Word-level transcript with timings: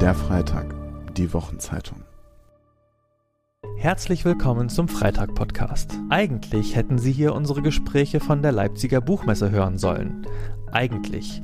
Der 0.00 0.12
Freitag, 0.12 0.74
die 1.16 1.32
Wochenzeitung. 1.32 2.02
Herzlich 3.76 4.24
willkommen 4.24 4.68
zum 4.68 4.88
Freitag-Podcast. 4.88 5.92
Eigentlich 6.10 6.74
hätten 6.74 6.98
Sie 6.98 7.12
hier 7.12 7.32
unsere 7.32 7.62
Gespräche 7.62 8.18
von 8.18 8.42
der 8.42 8.50
Leipziger 8.50 9.00
Buchmesse 9.00 9.52
hören 9.52 9.78
sollen. 9.78 10.26
Eigentlich. 10.72 11.42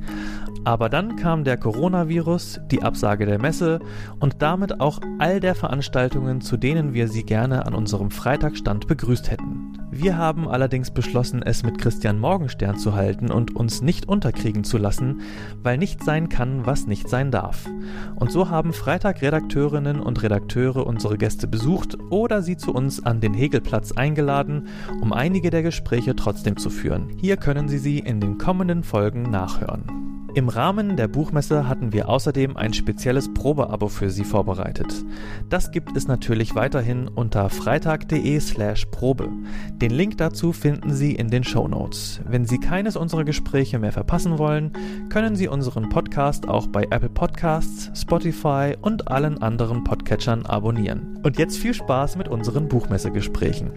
Aber 0.65 0.89
dann 0.89 1.15
kam 1.15 1.45
der 1.45 1.57
Coronavirus, 1.57 2.59
die 2.69 2.83
Absage 2.83 3.25
der 3.25 3.39
Messe 3.39 3.79
und 4.19 4.41
damit 4.41 4.81
auch 4.81 4.99
all 5.17 5.39
der 5.39 5.55
Veranstaltungen, 5.55 6.41
zu 6.41 6.57
denen 6.57 6.93
wir 6.93 7.07
Sie 7.07 7.23
gerne 7.23 7.65
an 7.65 7.73
unserem 7.73 8.11
Freitagstand 8.11 8.85
begrüßt 8.85 9.31
hätten. 9.31 9.60
Wir 9.93 10.17
haben 10.17 10.47
allerdings 10.47 10.89
beschlossen, 10.89 11.43
es 11.43 11.63
mit 11.63 11.77
Christian 11.77 12.17
Morgenstern 12.17 12.77
zu 12.77 12.95
halten 12.95 13.29
und 13.29 13.53
uns 13.53 13.81
nicht 13.81 14.07
unterkriegen 14.07 14.63
zu 14.63 14.77
lassen, 14.77 15.19
weil 15.61 15.77
nicht 15.77 16.01
sein 16.01 16.29
kann, 16.29 16.65
was 16.65 16.87
nicht 16.87 17.09
sein 17.09 17.29
darf. 17.29 17.69
Und 18.15 18.31
so 18.31 18.49
haben 18.49 18.71
Freitag-Redakteurinnen 18.71 19.99
und 19.99 20.23
Redakteure 20.23 20.87
unsere 20.87 21.17
Gäste 21.17 21.45
besucht 21.45 21.97
oder 22.09 22.41
sie 22.41 22.55
zu 22.55 22.73
uns 22.73 23.05
an 23.05 23.19
den 23.19 23.33
Hegelplatz 23.33 23.91
eingeladen, 23.91 24.69
um 25.01 25.11
einige 25.11 25.49
der 25.49 25.61
Gespräche 25.61 26.15
trotzdem 26.15 26.55
zu 26.55 26.69
führen. 26.69 27.09
Hier 27.17 27.35
können 27.35 27.67
Sie 27.67 27.77
sie 27.77 27.99
in 27.99 28.21
den 28.21 28.37
kommenden 28.37 28.83
Folgen 28.83 29.23
nachhören. 29.23 30.10
Im 30.33 30.47
Rahmen 30.47 30.95
der 30.95 31.09
Buchmesse 31.09 31.67
hatten 31.67 31.91
wir 31.91 32.07
außerdem 32.07 32.55
ein 32.55 32.73
spezielles 32.73 33.33
Probeabo 33.33 33.89
für 33.89 34.09
Sie 34.09 34.23
vorbereitet. 34.23 35.03
Das 35.49 35.71
gibt 35.71 35.97
es 35.97 36.07
natürlich 36.07 36.55
weiterhin 36.55 37.09
unter 37.09 37.49
freitag.de/slash 37.49 38.85
Probe. 38.85 39.27
Den 39.73 39.91
Link 39.91 40.17
dazu 40.19 40.53
finden 40.53 40.93
Sie 40.93 41.15
in 41.15 41.29
den 41.29 41.43
Show 41.43 41.67
Notes. 41.67 42.21
Wenn 42.25 42.45
Sie 42.45 42.59
keines 42.59 42.95
unserer 42.95 43.25
Gespräche 43.25 43.77
mehr 43.77 43.91
verpassen 43.91 44.37
wollen, 44.37 44.71
können 45.09 45.35
Sie 45.35 45.49
unseren 45.49 45.89
Podcast 45.89 46.47
auch 46.47 46.67
bei 46.67 46.83
Apple 46.83 47.09
Podcasts, 47.09 47.91
Spotify 47.99 48.77
und 48.81 49.09
allen 49.09 49.41
anderen 49.41 49.83
Podcatchern 49.83 50.45
abonnieren. 50.45 51.19
Und 51.23 51.39
jetzt 51.39 51.57
viel 51.57 51.73
Spaß 51.73 52.15
mit 52.15 52.29
unseren 52.29 52.69
Buchmessegesprächen. 52.69 53.71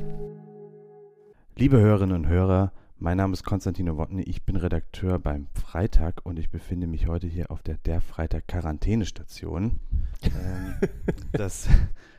Liebe 1.56 1.80
Hörerinnen 1.80 2.14
und 2.14 2.28
Hörer, 2.28 2.70
mein 3.04 3.18
Name 3.18 3.34
ist 3.34 3.44
Konstantin 3.44 3.84
Nowotny, 3.84 4.22
ich 4.22 4.44
bin 4.44 4.56
Redakteur 4.56 5.18
beim 5.18 5.46
Freitag 5.52 6.24
und 6.24 6.38
ich 6.38 6.48
befinde 6.48 6.86
mich 6.86 7.06
heute 7.06 7.26
hier 7.26 7.50
auf 7.50 7.62
der 7.62 7.76
Der 7.76 8.00
Freitag 8.00 8.48
Quarantänestation. 8.48 9.78
ähm, 10.22 10.74
das 11.32 11.68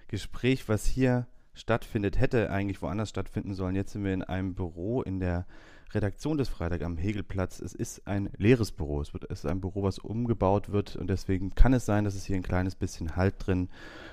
Gespräch, 0.08 0.70
was 0.70 0.86
hier 0.86 1.26
stattfindet, 1.56 2.20
hätte 2.20 2.52
eigentlich 2.52 2.84
woanders 2.84 3.10
stattfinden 3.10 3.56
sollen. 3.56 3.74
Jetzt 3.76 3.94
sind 3.94 4.04
wir 4.04 4.14
in 4.14 4.22
einem 4.22 4.54
Büro 4.54 5.02
in 5.02 5.20
der 5.20 5.48
Redaktion 5.92 6.38
des 6.38 6.50
Freitag 6.50 6.84
am 6.84 6.98
Hegelplatz. 6.98 7.60
Es 7.62 7.74
ist 7.74 8.06
ein 8.06 8.30
leeres 8.38 8.72
Büro. 8.72 9.02
Es, 9.02 9.12
wird, 9.12 9.24
es 9.32 9.40
ist 9.40 9.50
ein 9.50 9.62
Büro, 9.62 9.82
was 9.82 9.98
umgebaut 9.98 10.72
wird 10.72 10.98
und 10.98 11.08
deswegen 11.08 11.56
kann 11.56 11.74
es 11.74 11.88
sein, 11.88 12.04
dass 12.04 12.14
es 12.14 12.26
hier 12.26 12.36
ein 12.36 12.44
kleines 12.44 12.76
bisschen 12.76 13.16
Halt 13.16 13.34
drin, 13.40 13.70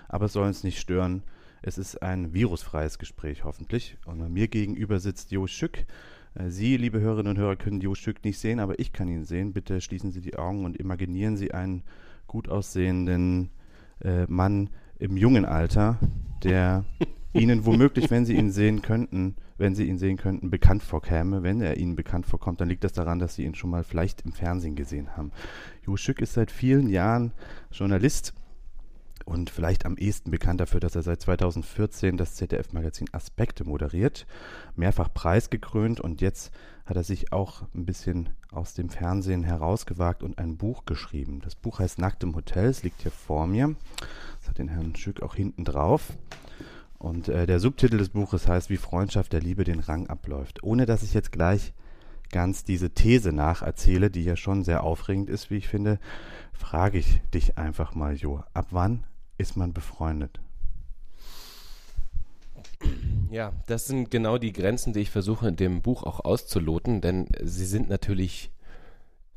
aber 0.09 0.25
es 0.25 0.33
soll 0.33 0.47
uns 0.47 0.64
nicht 0.64 0.81
stören. 0.81 1.23
Es 1.61 1.77
ist 1.77 2.03
ein 2.03 2.33
virusfreies 2.33 2.98
Gespräch 2.98 3.45
hoffentlich. 3.45 3.98
Und 4.07 4.20
bei 4.20 4.31
mir 4.31 4.48
gegenüber 4.48 5.01
sitzt 5.01 5.33
Jo 5.33 5.47
Schück. 5.47 5.84
Äh, 6.34 6.50
Sie, 6.50 6.77
liebe 6.77 7.00
Hörerinnen 7.00 7.33
und 7.33 7.38
Hörer, 7.38 7.56
können 7.56 7.80
Jo 7.80 7.94
Stück 7.94 8.25
nicht 8.25 8.38
sehen, 8.38 8.61
aber 8.61 8.78
ich 8.78 8.92
kann 8.92 9.08
ihn 9.08 9.25
sehen. 9.25 9.52
Bitte 9.52 9.80
schließen 9.80 10.12
Sie 10.12 10.20
die 10.20 10.36
Augen 10.36 10.64
und 10.64 10.77
imaginieren 10.77 11.36
Sie 11.36 11.52
einen 11.52 11.83
gut 12.27 12.48
aussehenden 12.48 13.50
äh, 14.02 14.27
Mann 14.27 14.70
im 14.98 15.16
jungen 15.16 15.44
Alter, 15.44 15.98
der 16.42 16.84
Ihnen 17.34 17.64
womöglich, 17.64 18.11
wenn 18.11 18.27
Sie 18.27 18.36
ihn 18.36 18.50
sehen 18.50 18.83
könnten, 18.83 19.36
wenn 19.56 19.74
Sie 19.74 19.84
ihn 19.84 19.98
sehen 19.98 20.19
könnten, 20.19 20.50
bekannt 20.50 20.83
vorkäme. 20.83 21.42
Wenn 21.42 21.61
er 21.61 21.78
Ihnen 21.78 21.97
bekannt 21.97 22.27
vorkommt, 22.27 22.61
dann 22.61 22.69
liegt 22.69 22.84
das 22.84 22.92
daran, 22.92 23.19
dass 23.19 23.34
Sie 23.36 23.44
ihn 23.44 23.55
schon 23.55 23.70
mal 23.70 23.84
vielleicht 23.84 24.22
im 24.22 24.33
Fernsehen 24.33 24.77
gesehen 24.77 25.17
haben. 25.17 25.33
Jo 25.86 25.96
Stück 25.96 26.20
ist 26.20 26.34
seit 26.34 26.50
vielen 26.50 26.89
Jahren 26.89 27.33
Journalist 27.70 28.34
und 29.25 29.51
vielleicht 29.51 29.87
am 29.87 29.97
ehesten 29.97 30.31
bekannt 30.31 30.61
dafür, 30.61 30.81
dass 30.81 30.95
er 30.95 31.03
seit 31.03 31.20
2014 31.20 32.17
das 32.17 32.34
ZDF-Magazin 32.34 33.08
Aspekte 33.13 33.64
moderiert, 33.64 34.27
mehrfach 34.77 35.13
preisgekrönt 35.13 36.01
und 36.01 36.20
jetzt 36.20 36.52
hat 36.85 36.96
er 36.96 37.05
sich 37.05 37.33
auch 37.33 37.63
ein 37.74 37.86
bisschen 37.86 38.30
aus 38.51 38.74
dem 38.74 38.91
Fernsehen 38.91 39.45
herausgewagt 39.45 40.23
und 40.23 40.39
ein 40.39 40.57
Buch 40.57 40.85
geschrieben. 40.85 41.41
Das 41.42 41.55
Buch 41.55 41.79
heißt 41.79 41.98
Nackt 41.98 42.23
im 42.23 42.35
Hotel, 42.35 42.67
es 42.67 42.83
liegt 42.83 43.02
hier 43.02 43.13
vor 43.13 43.46
mir. 43.46 43.74
Das 44.41 44.48
hat 44.48 44.58
den 44.58 44.69
Herrn 44.69 44.96
Schück 44.96 45.23
auch 45.23 45.35
hinten 45.35 45.64
drauf. 45.64 46.13
Und 46.98 47.29
äh, 47.29 47.46
der 47.46 47.61
Subtitel 47.61 47.98
des 47.98 48.11
Buches 48.11 48.46
heißt 48.46 48.70
Wie 48.70 48.77
Freundschaft 48.77 49.33
der 49.33 49.41
Liebe 49.41 49.64
den 49.64 49.80
Rang 49.80 50.07
abläuft. 50.08 50.63
Ohne 50.63 50.86
dass 50.86 51.02
ich 51.02 51.14
jetzt 51.14 51.33
gleich 51.33 51.73
ganz 52.30 52.64
diese 52.64 52.91
These 52.91 53.33
nacherzähle, 53.33 54.11
die 54.11 54.25
ja 54.25 54.36
schon 54.36 54.64
sehr 54.64 54.83
aufregend 54.83 55.29
ist, 55.29 55.51
wie 55.51 55.57
ich 55.57 55.69
finde, 55.69 55.98
frage 56.52 56.98
ich 56.98 57.20
dich 57.35 57.58
einfach 57.58 57.95
mal, 57.95 58.14
Jo, 58.14 58.42
ab 58.55 58.69
wann 58.70 59.05
ist 59.39 59.57
man 59.57 59.73
befreundet? 59.73 60.41
Ja, 63.31 63.53
das 63.67 63.87
sind 63.87 64.11
genau 64.11 64.39
die 64.39 64.53
Grenzen, 64.53 64.93
die 64.93 65.01
ich 65.01 65.11
versuche 65.11 65.48
in 65.48 65.57
dem 65.57 65.81
Buch 65.81 66.03
auch 66.03 66.20
auszuloten, 66.20 67.01
denn 67.01 67.29
sie 67.43 67.65
sind 67.65 67.89
natürlich 67.89 68.51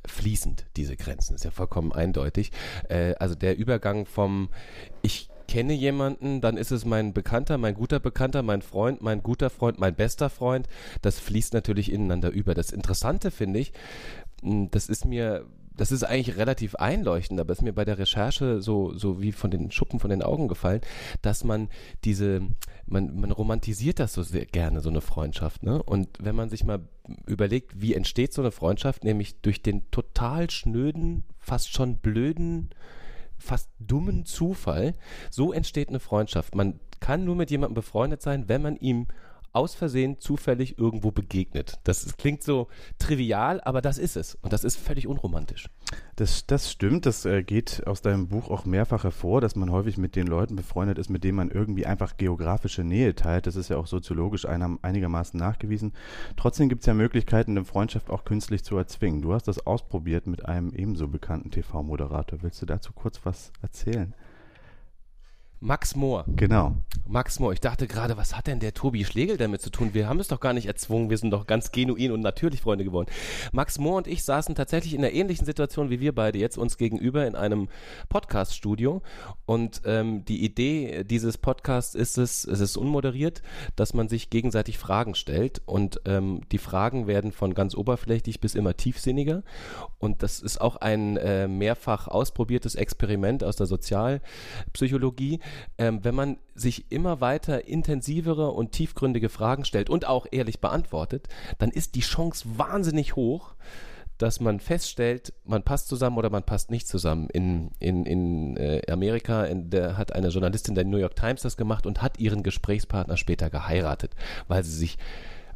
fließend, 0.06 0.66
diese 0.76 0.98
Grenzen, 0.98 1.36
ist 1.36 1.46
ja 1.46 1.52
vollkommen 1.52 1.94
eindeutig. 1.94 2.52
Äh, 2.90 3.16
also 3.16 3.36
der 3.36 3.58
Übergang 3.58 4.06
vom 4.06 4.50
Ich 5.02 5.30
kenne 5.48 5.74
jemanden, 5.74 6.42
dann 6.42 6.58
ist 6.58 6.72
es 6.72 6.86
mein 6.86 7.14
Bekannter, 7.14 7.58
mein 7.58 7.76
guter 7.76 8.00
Bekannter, 8.00 8.44
mein 8.44 8.62
Freund, 8.62 9.02
mein 9.02 9.24
guter 9.24 9.50
Freund, 9.50 9.80
mein 9.80 9.96
bester 9.96 10.30
Freund, 10.30 10.68
das 11.02 11.20
fließt 11.20 11.54
natürlich 11.54 11.92
ineinander 11.92 12.30
über. 12.32 12.54
Das 12.54 12.72
Interessante 12.72 13.32
finde 13.32 13.60
ich, 13.60 13.72
das 14.42 14.90
ist 14.90 15.06
mir 15.06 15.46
das 15.78 15.92
ist 15.92 16.04
eigentlich 16.04 16.38
relativ 16.38 16.76
einleuchtend, 16.76 17.40
aber 17.40 17.52
es 17.52 17.60
ist 17.60 17.64
mir 17.64 17.74
bei 17.74 17.86
der 17.86 17.98
Recherche 17.98 18.62
so, 18.62 18.94
so 18.94 19.22
wie 19.22 19.32
von 19.32 19.52
den 19.52 19.72
Schuppen 19.72 20.00
von 20.00 20.10
den 20.10 20.22
Augen 20.22 20.48
gefallen, 20.48 20.82
dass 21.22 21.44
man 21.44 21.70
diese, 22.04 22.42
man, 22.86 23.20
man 23.20 23.32
romantisiert 23.32 24.00
das 24.00 24.14
so 24.14 24.24
sehr 24.24 24.46
gerne, 24.46 24.82
so 24.82 24.90
eine 24.90 25.02
Freundschaft, 25.02 25.64
ne? 25.64 25.82
Und 25.82 26.10
wenn 26.20 26.36
man 26.36 26.50
sich 26.50 26.64
mal 26.64 26.80
überlegt, 27.28 27.82
wie 27.82 27.94
entsteht 27.94 28.34
so 28.34 28.42
eine 28.42 28.52
Freundschaft, 28.52 29.04
nämlich 29.04 29.42
durch 29.42 29.62
den 29.62 29.90
total 29.92 30.50
schnöden, 30.50 31.24
fast 31.40 31.74
schon 31.74 31.98
blöden, 31.98 32.70
fast 33.38 33.70
dummen 33.80 34.26
Zufall, 34.26 34.96
so 35.30 35.54
entsteht 35.54 35.90
eine 35.90 36.00
Freundschaft. 36.00 36.56
Man 36.56 36.80
kann 37.00 37.26
nur 37.26 37.36
mit 37.36 37.52
jemandem 37.52 37.76
befreundet 37.76 38.22
sein, 38.22 38.48
wenn 38.48 38.62
man 38.62 38.78
ihm 38.78 39.08
aus 39.56 39.74
Versehen 39.76 40.20
zufällig 40.20 40.78
irgendwo 40.78 41.12
begegnet. 41.12 41.80
Das 41.84 42.18
klingt 42.18 42.44
so 42.44 42.68
trivial, 43.00 43.62
aber 43.62 43.82
das 43.82 43.98
ist 43.98 44.18
es. 44.18 44.36
Und 44.36 44.54
das 44.54 44.64
ist 44.64 44.78
völlig 44.78 45.08
unromantisch. 45.08 45.70
Das, 46.16 46.46
das 46.46 46.72
stimmt. 46.72 47.06
Das 47.06 47.26
äh, 47.26 47.44
geht 47.44 47.86
aus 47.88 48.02
deinem 48.02 48.28
Buch 48.28 48.50
auch 48.50 48.66
mehrfach 48.66 49.04
hervor, 49.04 49.42
dass 49.42 49.56
man 49.56 49.72
häufig 49.72 49.98
mit 49.98 50.16
den 50.16 50.28
Leuten 50.28 50.56
befreundet 50.56 50.98
ist, 50.98 51.10
mit 51.10 51.24
denen 51.24 51.38
man 51.38 51.52
irgendwie 51.52 51.86
einfach 51.86 52.18
geografische 52.18 52.84
Nähe 52.84 53.16
teilt. 53.16 53.48
Das 53.48 53.56
ist 53.56 53.70
ja 53.70 53.78
auch 53.78 53.88
soziologisch 53.88 54.46
einer, 54.46 54.78
einigermaßen 54.82 55.40
nachgewiesen. 55.40 55.94
Trotzdem 56.36 56.70
gibt 56.70 56.82
es 56.82 56.88
ja 56.88 56.94
Möglichkeiten, 56.94 57.52
eine 57.52 57.66
Freundschaft 57.66 58.10
auch 58.10 58.26
künstlich 58.26 58.64
zu 58.64 58.78
erzwingen. 58.78 59.22
Du 59.22 59.34
hast 59.34 59.48
das 59.48 59.66
ausprobiert 59.66 60.28
mit 60.28 60.46
einem 60.46 60.74
ebenso 60.74 61.08
bekannten 61.08 61.52
TV-Moderator. 61.52 62.42
Willst 62.42 62.62
du 62.62 62.66
dazu 62.66 62.92
kurz 62.94 63.22
was 63.24 63.52
erzählen? 63.62 64.14
Max 65.66 65.96
Mohr. 65.96 66.26
Genau. 66.28 66.76
Max 67.08 67.40
Mohr. 67.40 67.52
Ich 67.52 67.60
dachte 67.60 67.88
gerade, 67.88 68.18
was 68.18 68.38
hat 68.38 68.46
denn 68.46 68.60
der 68.60 68.76
Tobi 68.76 69.04
Schlegel 69.04 69.38
damit 69.38 69.64
zu 69.64 69.72
tun? 69.72 69.96
Wir 69.96 70.08
haben 70.08 70.20
es 70.20 70.28
doch 70.28 70.40
gar 70.40 70.54
nicht 70.54 70.68
erzwungen. 70.68 71.10
Wir 71.10 71.18
sind 71.18 71.32
doch 71.32 71.48
ganz 71.48 71.72
genuin 71.72 72.12
und 72.12 72.22
natürlich 72.22 72.62
Freunde 72.62 72.84
geworden. 72.84 73.10
Max 73.52 73.80
Mohr 73.80 73.98
und 73.98 74.06
ich 74.08 74.24
saßen 74.24 74.54
tatsächlich 74.54 74.94
in 74.94 75.00
einer 75.00 75.12
ähnlichen 75.12 75.44
Situation 75.44 75.90
wie 75.90 76.00
wir 76.00 76.14
beide 76.14 76.38
jetzt 76.38 76.60
uns 76.60 76.78
gegenüber 76.78 77.26
in 77.26 77.36
einem 77.36 77.68
Podcast-Studio. 78.10 79.02
Und 79.48 79.82
ähm, 79.86 80.24
die 80.26 80.46
Idee 80.46 81.04
dieses 81.04 81.40
Podcasts 81.40 81.96
ist 81.96 82.20
es, 82.20 82.46
es 82.46 82.60
ist 82.60 82.78
unmoderiert, 82.78 83.42
dass 83.76 83.96
man 83.96 84.08
sich 84.08 84.30
gegenseitig 84.30 84.78
Fragen 84.78 85.16
stellt. 85.16 85.64
Und 85.66 86.00
ähm, 86.06 86.42
die 86.52 86.60
Fragen 86.60 87.08
werden 87.08 87.32
von 87.32 87.56
ganz 87.56 87.74
oberflächlich 87.74 88.40
bis 88.40 88.54
immer 88.54 88.78
tiefsinniger. 88.78 89.42
Und 89.98 90.22
das 90.22 90.42
ist 90.42 90.62
auch 90.62 90.76
ein 90.76 91.18
äh, 91.18 91.48
mehrfach 91.48 92.08
ausprobiertes 92.08 92.76
Experiment 92.76 93.44
aus 93.44 93.56
der 93.56 93.66
Sozialpsychologie 93.66 95.40
ähm, 95.78 96.04
wenn 96.04 96.16
man 96.16 96.38
sich 96.54 96.92
immer 96.92 97.22
weiter 97.22 97.68
intensivere 97.68 98.52
und 98.52 98.72
tiefgründige 98.72 99.30
Fragen 99.30 99.66
stellt 99.66 99.90
und 99.90 100.08
auch 100.08 100.26
ehrlich 100.32 100.60
beantwortet, 100.60 101.28
dann 101.58 101.70
ist 101.70 101.96
die 101.96 102.02
Chance 102.02 102.48
wahnsinnig 102.58 103.16
hoch, 103.16 103.56
dass 104.18 104.40
man 104.40 104.60
feststellt, 104.60 105.34
man 105.44 105.64
passt 105.64 105.88
zusammen 105.88 106.18
oder 106.18 106.30
man 106.30 106.44
passt 106.44 106.72
nicht 106.72 106.88
zusammen. 106.88 107.30
In, 107.32 107.72
in, 107.80 108.06
in 108.06 108.58
äh, 108.58 108.82
Amerika 108.90 109.44
in 109.44 109.70
der, 109.70 109.98
hat 109.98 110.14
eine 110.14 110.30
Journalistin 110.30 110.76
der 110.76 110.86
New 110.86 110.98
York 110.98 111.16
Times 111.16 111.42
das 111.42 111.58
gemacht 111.58 111.86
und 111.86 112.02
hat 112.02 112.20
ihren 112.20 112.44
Gesprächspartner 112.44 113.18
später 113.18 113.50
geheiratet, 113.50 114.16
weil 114.48 114.64
sie 114.64 114.76
sich 114.76 114.98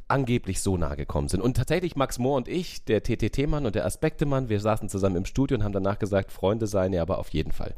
angeblich 0.10 0.62
so 0.62 0.78
nah 0.78 0.96
gekommen 0.96 1.28
sind. 1.28 1.42
Und 1.42 1.56
tatsächlich 1.56 1.96
Max 1.96 2.20
Mohr 2.20 2.36
und 2.36 2.48
ich, 2.48 2.84
der 2.86 3.04
TTT-Mann 3.04 3.66
und 3.66 3.76
der 3.76 3.86
Aspekte-Mann, 3.86 4.50
wir 4.50 4.60
saßen 4.60 4.90
zusammen 4.90 5.16
im 5.16 5.26
Studio 5.26 5.58
und 5.58 5.64
haben 5.64 5.72
danach 5.72 6.00
gesagt, 6.00 6.32
Freunde 6.32 6.68
seien 6.68 6.94
ja 6.94 7.02
aber 7.02 7.20
auf 7.20 7.30
jeden 7.30 7.52
Fall. 7.52 7.76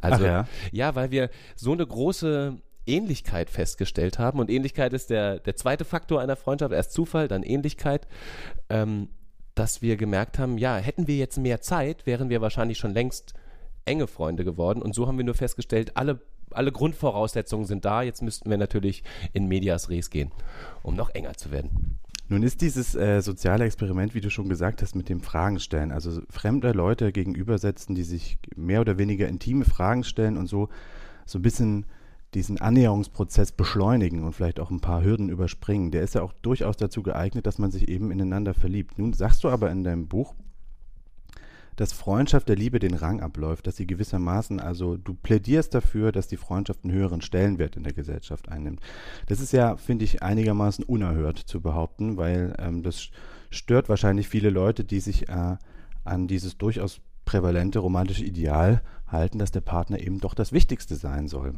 Also 0.00 0.24
ja. 0.24 0.48
ja, 0.72 0.94
weil 0.94 1.10
wir 1.10 1.30
so 1.54 1.72
eine 1.72 1.86
große 1.86 2.56
Ähnlichkeit 2.86 3.50
festgestellt 3.50 4.18
haben 4.18 4.38
und 4.38 4.50
Ähnlichkeit 4.50 4.92
ist 4.92 5.10
der, 5.10 5.38
der 5.38 5.56
zweite 5.56 5.84
Faktor 5.84 6.20
einer 6.20 6.36
Freundschaft, 6.36 6.72
erst 6.72 6.92
Zufall, 6.92 7.28
dann 7.28 7.42
Ähnlichkeit, 7.42 8.06
ähm, 8.68 9.08
dass 9.54 9.82
wir 9.82 9.96
gemerkt 9.96 10.38
haben, 10.38 10.58
ja, 10.58 10.76
hätten 10.76 11.06
wir 11.06 11.16
jetzt 11.16 11.38
mehr 11.38 11.60
Zeit, 11.60 12.06
wären 12.06 12.28
wir 12.28 12.40
wahrscheinlich 12.40 12.78
schon 12.78 12.92
längst 12.92 13.34
enge 13.84 14.06
Freunde 14.06 14.44
geworden. 14.44 14.82
Und 14.82 14.94
so 14.94 15.06
haben 15.06 15.18
wir 15.18 15.24
nur 15.24 15.34
festgestellt, 15.34 15.96
alle, 15.96 16.20
alle 16.56 16.72
Grundvoraussetzungen 16.72 17.66
sind 17.66 17.84
da. 17.84 18.02
Jetzt 18.02 18.22
müssten 18.22 18.50
wir 18.50 18.58
natürlich 18.58 19.02
in 19.32 19.46
Medias 19.46 19.88
Res 19.90 20.10
gehen, 20.10 20.30
um 20.82 20.94
noch 20.94 21.10
enger 21.10 21.34
zu 21.34 21.50
werden. 21.50 21.98
Nun 22.28 22.42
ist 22.42 22.62
dieses 22.62 22.94
äh, 22.94 23.20
soziale 23.20 23.66
Experiment, 23.66 24.14
wie 24.14 24.20
du 24.22 24.30
schon 24.30 24.48
gesagt 24.48 24.80
hast, 24.80 24.94
mit 24.94 25.10
dem 25.10 25.20
Fragen 25.20 25.60
stellen, 25.60 25.92
also 25.92 26.22
fremde 26.30 26.72
Leute 26.72 27.12
gegenübersetzen, 27.12 27.94
die 27.94 28.02
sich 28.02 28.38
mehr 28.56 28.80
oder 28.80 28.96
weniger 28.96 29.28
intime 29.28 29.66
Fragen 29.66 30.04
stellen 30.04 30.38
und 30.38 30.46
so 30.46 30.68
so 31.26 31.38
ein 31.38 31.42
bisschen 31.42 31.86
diesen 32.34 32.60
Annäherungsprozess 32.60 33.52
beschleunigen 33.52 34.24
und 34.24 34.32
vielleicht 34.32 34.58
auch 34.58 34.70
ein 34.70 34.80
paar 34.80 35.04
Hürden 35.04 35.28
überspringen. 35.28 35.90
Der 35.90 36.02
ist 36.02 36.14
ja 36.14 36.22
auch 36.22 36.32
durchaus 36.32 36.76
dazu 36.76 37.02
geeignet, 37.02 37.46
dass 37.46 37.58
man 37.58 37.70
sich 37.70 37.88
eben 37.88 38.10
ineinander 38.10 38.54
verliebt. 38.54 38.98
Nun 38.98 39.12
sagst 39.12 39.44
du 39.44 39.48
aber 39.48 39.70
in 39.70 39.84
deinem 39.84 40.08
Buch, 40.08 40.34
dass 41.76 41.92
Freundschaft 41.92 42.48
der 42.48 42.56
Liebe 42.56 42.78
den 42.78 42.94
Rang 42.94 43.20
abläuft, 43.20 43.66
dass 43.66 43.76
sie 43.76 43.86
gewissermaßen, 43.86 44.60
also 44.60 44.96
du 44.96 45.14
plädierst 45.14 45.74
dafür, 45.74 46.12
dass 46.12 46.28
die 46.28 46.36
Freundschaft 46.36 46.84
einen 46.84 46.92
höheren 46.92 47.20
Stellenwert 47.20 47.76
in 47.76 47.82
der 47.82 47.92
Gesellschaft 47.92 48.48
einnimmt. 48.48 48.80
Das 49.26 49.40
ist 49.40 49.52
ja, 49.52 49.76
finde 49.76 50.04
ich, 50.04 50.22
einigermaßen 50.22 50.84
unerhört 50.84 51.38
zu 51.38 51.60
behaupten, 51.60 52.16
weil 52.16 52.54
ähm, 52.58 52.82
das 52.82 53.10
stört 53.50 53.88
wahrscheinlich 53.88 54.28
viele 54.28 54.50
Leute, 54.50 54.84
die 54.84 55.00
sich 55.00 55.28
äh, 55.28 55.56
an 56.04 56.26
dieses 56.26 56.58
durchaus 56.58 57.00
prävalente 57.24 57.78
romantische 57.78 58.24
Ideal 58.24 58.82
halten, 59.06 59.38
dass 59.38 59.50
der 59.50 59.60
Partner 59.60 59.98
eben 59.98 60.20
doch 60.20 60.34
das 60.34 60.52
Wichtigste 60.52 60.96
sein 60.96 61.28
soll. 61.28 61.54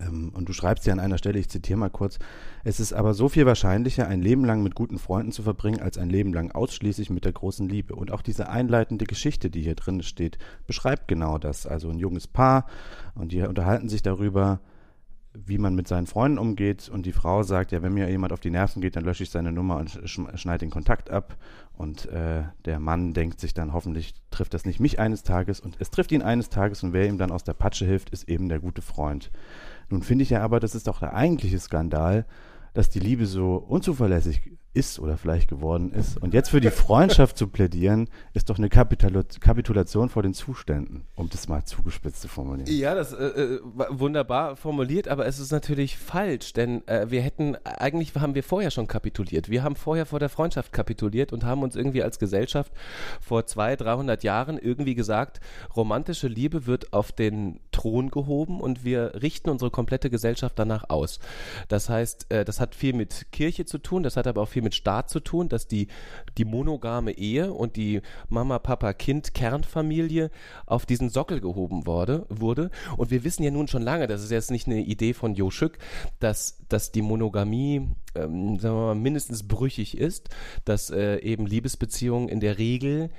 Ähm, 0.00 0.30
und 0.34 0.48
du 0.48 0.52
schreibst 0.52 0.86
ja 0.86 0.92
an 0.92 1.00
einer 1.00 1.18
Stelle, 1.18 1.38
ich 1.38 1.48
zitiere 1.48 1.78
mal 1.78 1.90
kurz, 1.90 2.18
es 2.64 2.80
ist 2.80 2.92
aber 2.92 3.14
so 3.14 3.28
viel 3.28 3.46
wahrscheinlicher, 3.46 4.06
ein 4.06 4.20
Leben 4.20 4.44
lang 4.44 4.62
mit 4.62 4.74
guten 4.74 4.98
Freunden 4.98 5.32
zu 5.32 5.42
verbringen, 5.42 5.80
als 5.80 5.98
ein 5.98 6.10
Leben 6.10 6.32
lang 6.32 6.50
ausschließlich 6.52 7.10
mit 7.10 7.24
der 7.24 7.32
großen 7.32 7.68
Liebe. 7.68 7.94
Und 7.94 8.12
auch 8.12 8.22
diese 8.22 8.48
einleitende 8.48 9.04
Geschichte, 9.04 9.50
die 9.50 9.62
hier 9.62 9.74
drin 9.74 10.02
steht, 10.02 10.38
beschreibt 10.66 11.08
genau 11.08 11.38
das. 11.38 11.66
Also 11.66 11.90
ein 11.90 11.98
junges 11.98 12.26
Paar 12.26 12.66
und 13.14 13.32
die 13.32 13.42
unterhalten 13.42 13.88
sich 13.88 14.02
darüber, 14.02 14.60
wie 15.44 15.58
man 15.58 15.74
mit 15.74 15.88
seinen 15.88 16.06
Freunden 16.06 16.38
umgeht 16.38 16.88
und 16.88 17.04
die 17.04 17.12
Frau 17.12 17.42
sagt, 17.42 17.72
ja, 17.72 17.82
wenn 17.82 17.94
mir 17.94 18.08
jemand 18.08 18.32
auf 18.32 18.40
die 18.40 18.50
Nerven 18.50 18.80
geht, 18.80 18.96
dann 18.96 19.04
lösche 19.04 19.22
ich 19.22 19.30
seine 19.30 19.52
Nummer 19.52 19.76
und 19.76 20.00
schneide 20.06 20.58
den 20.58 20.70
Kontakt 20.70 21.10
ab 21.10 21.36
und 21.74 22.06
äh, 22.06 22.44
der 22.64 22.80
Mann 22.80 23.12
denkt 23.12 23.40
sich 23.40 23.52
dann, 23.52 23.72
hoffentlich 23.72 24.14
trifft 24.30 24.54
das 24.54 24.64
nicht 24.64 24.80
mich 24.80 24.98
eines 24.98 25.22
Tages 25.22 25.60
und 25.60 25.76
es 25.78 25.90
trifft 25.90 26.12
ihn 26.12 26.22
eines 26.22 26.48
Tages 26.48 26.82
und 26.82 26.92
wer 26.92 27.06
ihm 27.06 27.18
dann 27.18 27.30
aus 27.30 27.44
der 27.44 27.54
Patsche 27.54 27.84
hilft, 27.84 28.10
ist 28.10 28.28
eben 28.28 28.48
der 28.48 28.60
gute 28.60 28.82
Freund. 28.82 29.30
Nun 29.88 30.02
finde 30.02 30.22
ich 30.22 30.30
ja 30.30 30.42
aber, 30.42 30.60
das 30.60 30.74
ist 30.74 30.86
doch 30.86 31.00
der 31.00 31.14
eigentliche 31.14 31.58
Skandal, 31.58 32.26
dass 32.74 32.90
die 32.90 33.00
Liebe 33.00 33.26
so 33.26 33.56
unzuverlässig 33.56 34.52
ist 34.76 34.98
oder 34.98 35.16
vielleicht 35.16 35.48
geworden 35.48 35.92
ist. 35.92 36.18
Und 36.22 36.34
jetzt 36.34 36.50
für 36.50 36.60
die 36.60 36.70
Freundschaft 36.70 37.38
zu 37.38 37.48
plädieren, 37.48 38.08
ist 38.34 38.50
doch 38.50 38.58
eine 38.58 38.68
Kapitula 38.68 39.22
Kapitulation 39.40 40.10
vor 40.10 40.22
den 40.22 40.34
Zuständen, 40.34 41.06
um 41.14 41.30
das 41.30 41.48
mal 41.48 41.64
zugespitzt 41.64 42.20
zu 42.20 42.28
formulieren. 42.28 42.70
Ja, 42.70 42.94
das 42.94 43.12
äh, 43.12 43.24
äh 43.24 43.60
wunderbar 43.88 44.56
formuliert, 44.56 45.08
aber 45.08 45.26
es 45.26 45.38
ist 45.38 45.50
natürlich 45.52 45.96
falsch, 45.96 46.52
denn 46.52 46.86
äh, 46.86 47.10
wir 47.10 47.22
hätten, 47.22 47.56
eigentlich 47.64 48.14
haben 48.14 48.34
wir 48.34 48.42
vorher 48.42 48.70
schon 48.70 48.86
kapituliert. 48.86 49.48
Wir 49.48 49.62
haben 49.62 49.76
vorher 49.76 50.06
vor 50.06 50.18
der 50.18 50.28
Freundschaft 50.28 50.72
kapituliert 50.72 51.32
und 51.32 51.44
haben 51.44 51.62
uns 51.62 51.74
irgendwie 51.74 52.02
als 52.02 52.18
Gesellschaft 52.18 52.72
vor 53.20 53.46
200, 53.46 53.80
300 53.80 54.24
Jahren 54.24 54.58
irgendwie 54.58 54.94
gesagt, 54.94 55.40
romantische 55.74 56.28
Liebe 56.28 56.66
wird 56.66 56.92
auf 56.92 57.12
den 57.12 57.60
Thron 57.72 58.10
gehoben 58.10 58.60
und 58.60 58.84
wir 58.84 59.12
richten 59.22 59.48
unsere 59.48 59.70
komplette 59.70 60.10
Gesellschaft 60.10 60.58
danach 60.58 60.90
aus. 60.90 61.18
Das 61.68 61.88
heißt, 61.88 62.26
äh, 62.30 62.44
das 62.44 62.60
hat 62.60 62.74
viel 62.74 62.92
mit 62.92 63.32
Kirche 63.32 63.64
zu 63.64 63.78
tun, 63.78 64.02
das 64.02 64.16
hat 64.16 64.26
aber 64.26 64.42
auch 64.42 64.48
viel 64.48 64.62
mit 64.62 64.65
Staat 64.72 65.10
zu 65.10 65.20
tun, 65.20 65.48
dass 65.48 65.66
die, 65.66 65.88
die 66.38 66.44
monogame 66.44 67.12
Ehe 67.12 67.52
und 67.52 67.76
die 67.76 68.02
Mama, 68.28 68.58
Papa, 68.58 68.92
Kind, 68.92 69.34
Kernfamilie 69.34 70.30
auf 70.66 70.86
diesen 70.86 71.08
Sockel 71.08 71.40
gehoben 71.40 71.86
wurde, 71.86 72.26
wurde. 72.28 72.70
Und 72.96 73.10
wir 73.10 73.24
wissen 73.24 73.42
ja 73.42 73.50
nun 73.50 73.68
schon 73.68 73.82
lange, 73.82 74.06
das 74.06 74.22
ist 74.22 74.30
jetzt 74.30 74.50
nicht 74.50 74.66
eine 74.66 74.80
Idee 74.80 75.14
von 75.14 75.34
Jo 75.34 75.50
Schück, 75.50 75.78
dass, 76.20 76.58
dass 76.68 76.92
die 76.92 77.02
Monogamie 77.02 77.88
ähm, 78.14 78.58
sagen 78.58 78.76
wir 78.76 78.86
mal, 78.86 78.94
mindestens 78.94 79.46
brüchig 79.46 79.96
ist, 79.96 80.30
dass 80.64 80.90
äh, 80.90 81.18
eben 81.18 81.46
Liebesbeziehungen 81.46 82.28
in 82.28 82.40
der 82.40 82.58
Regel 82.58 83.10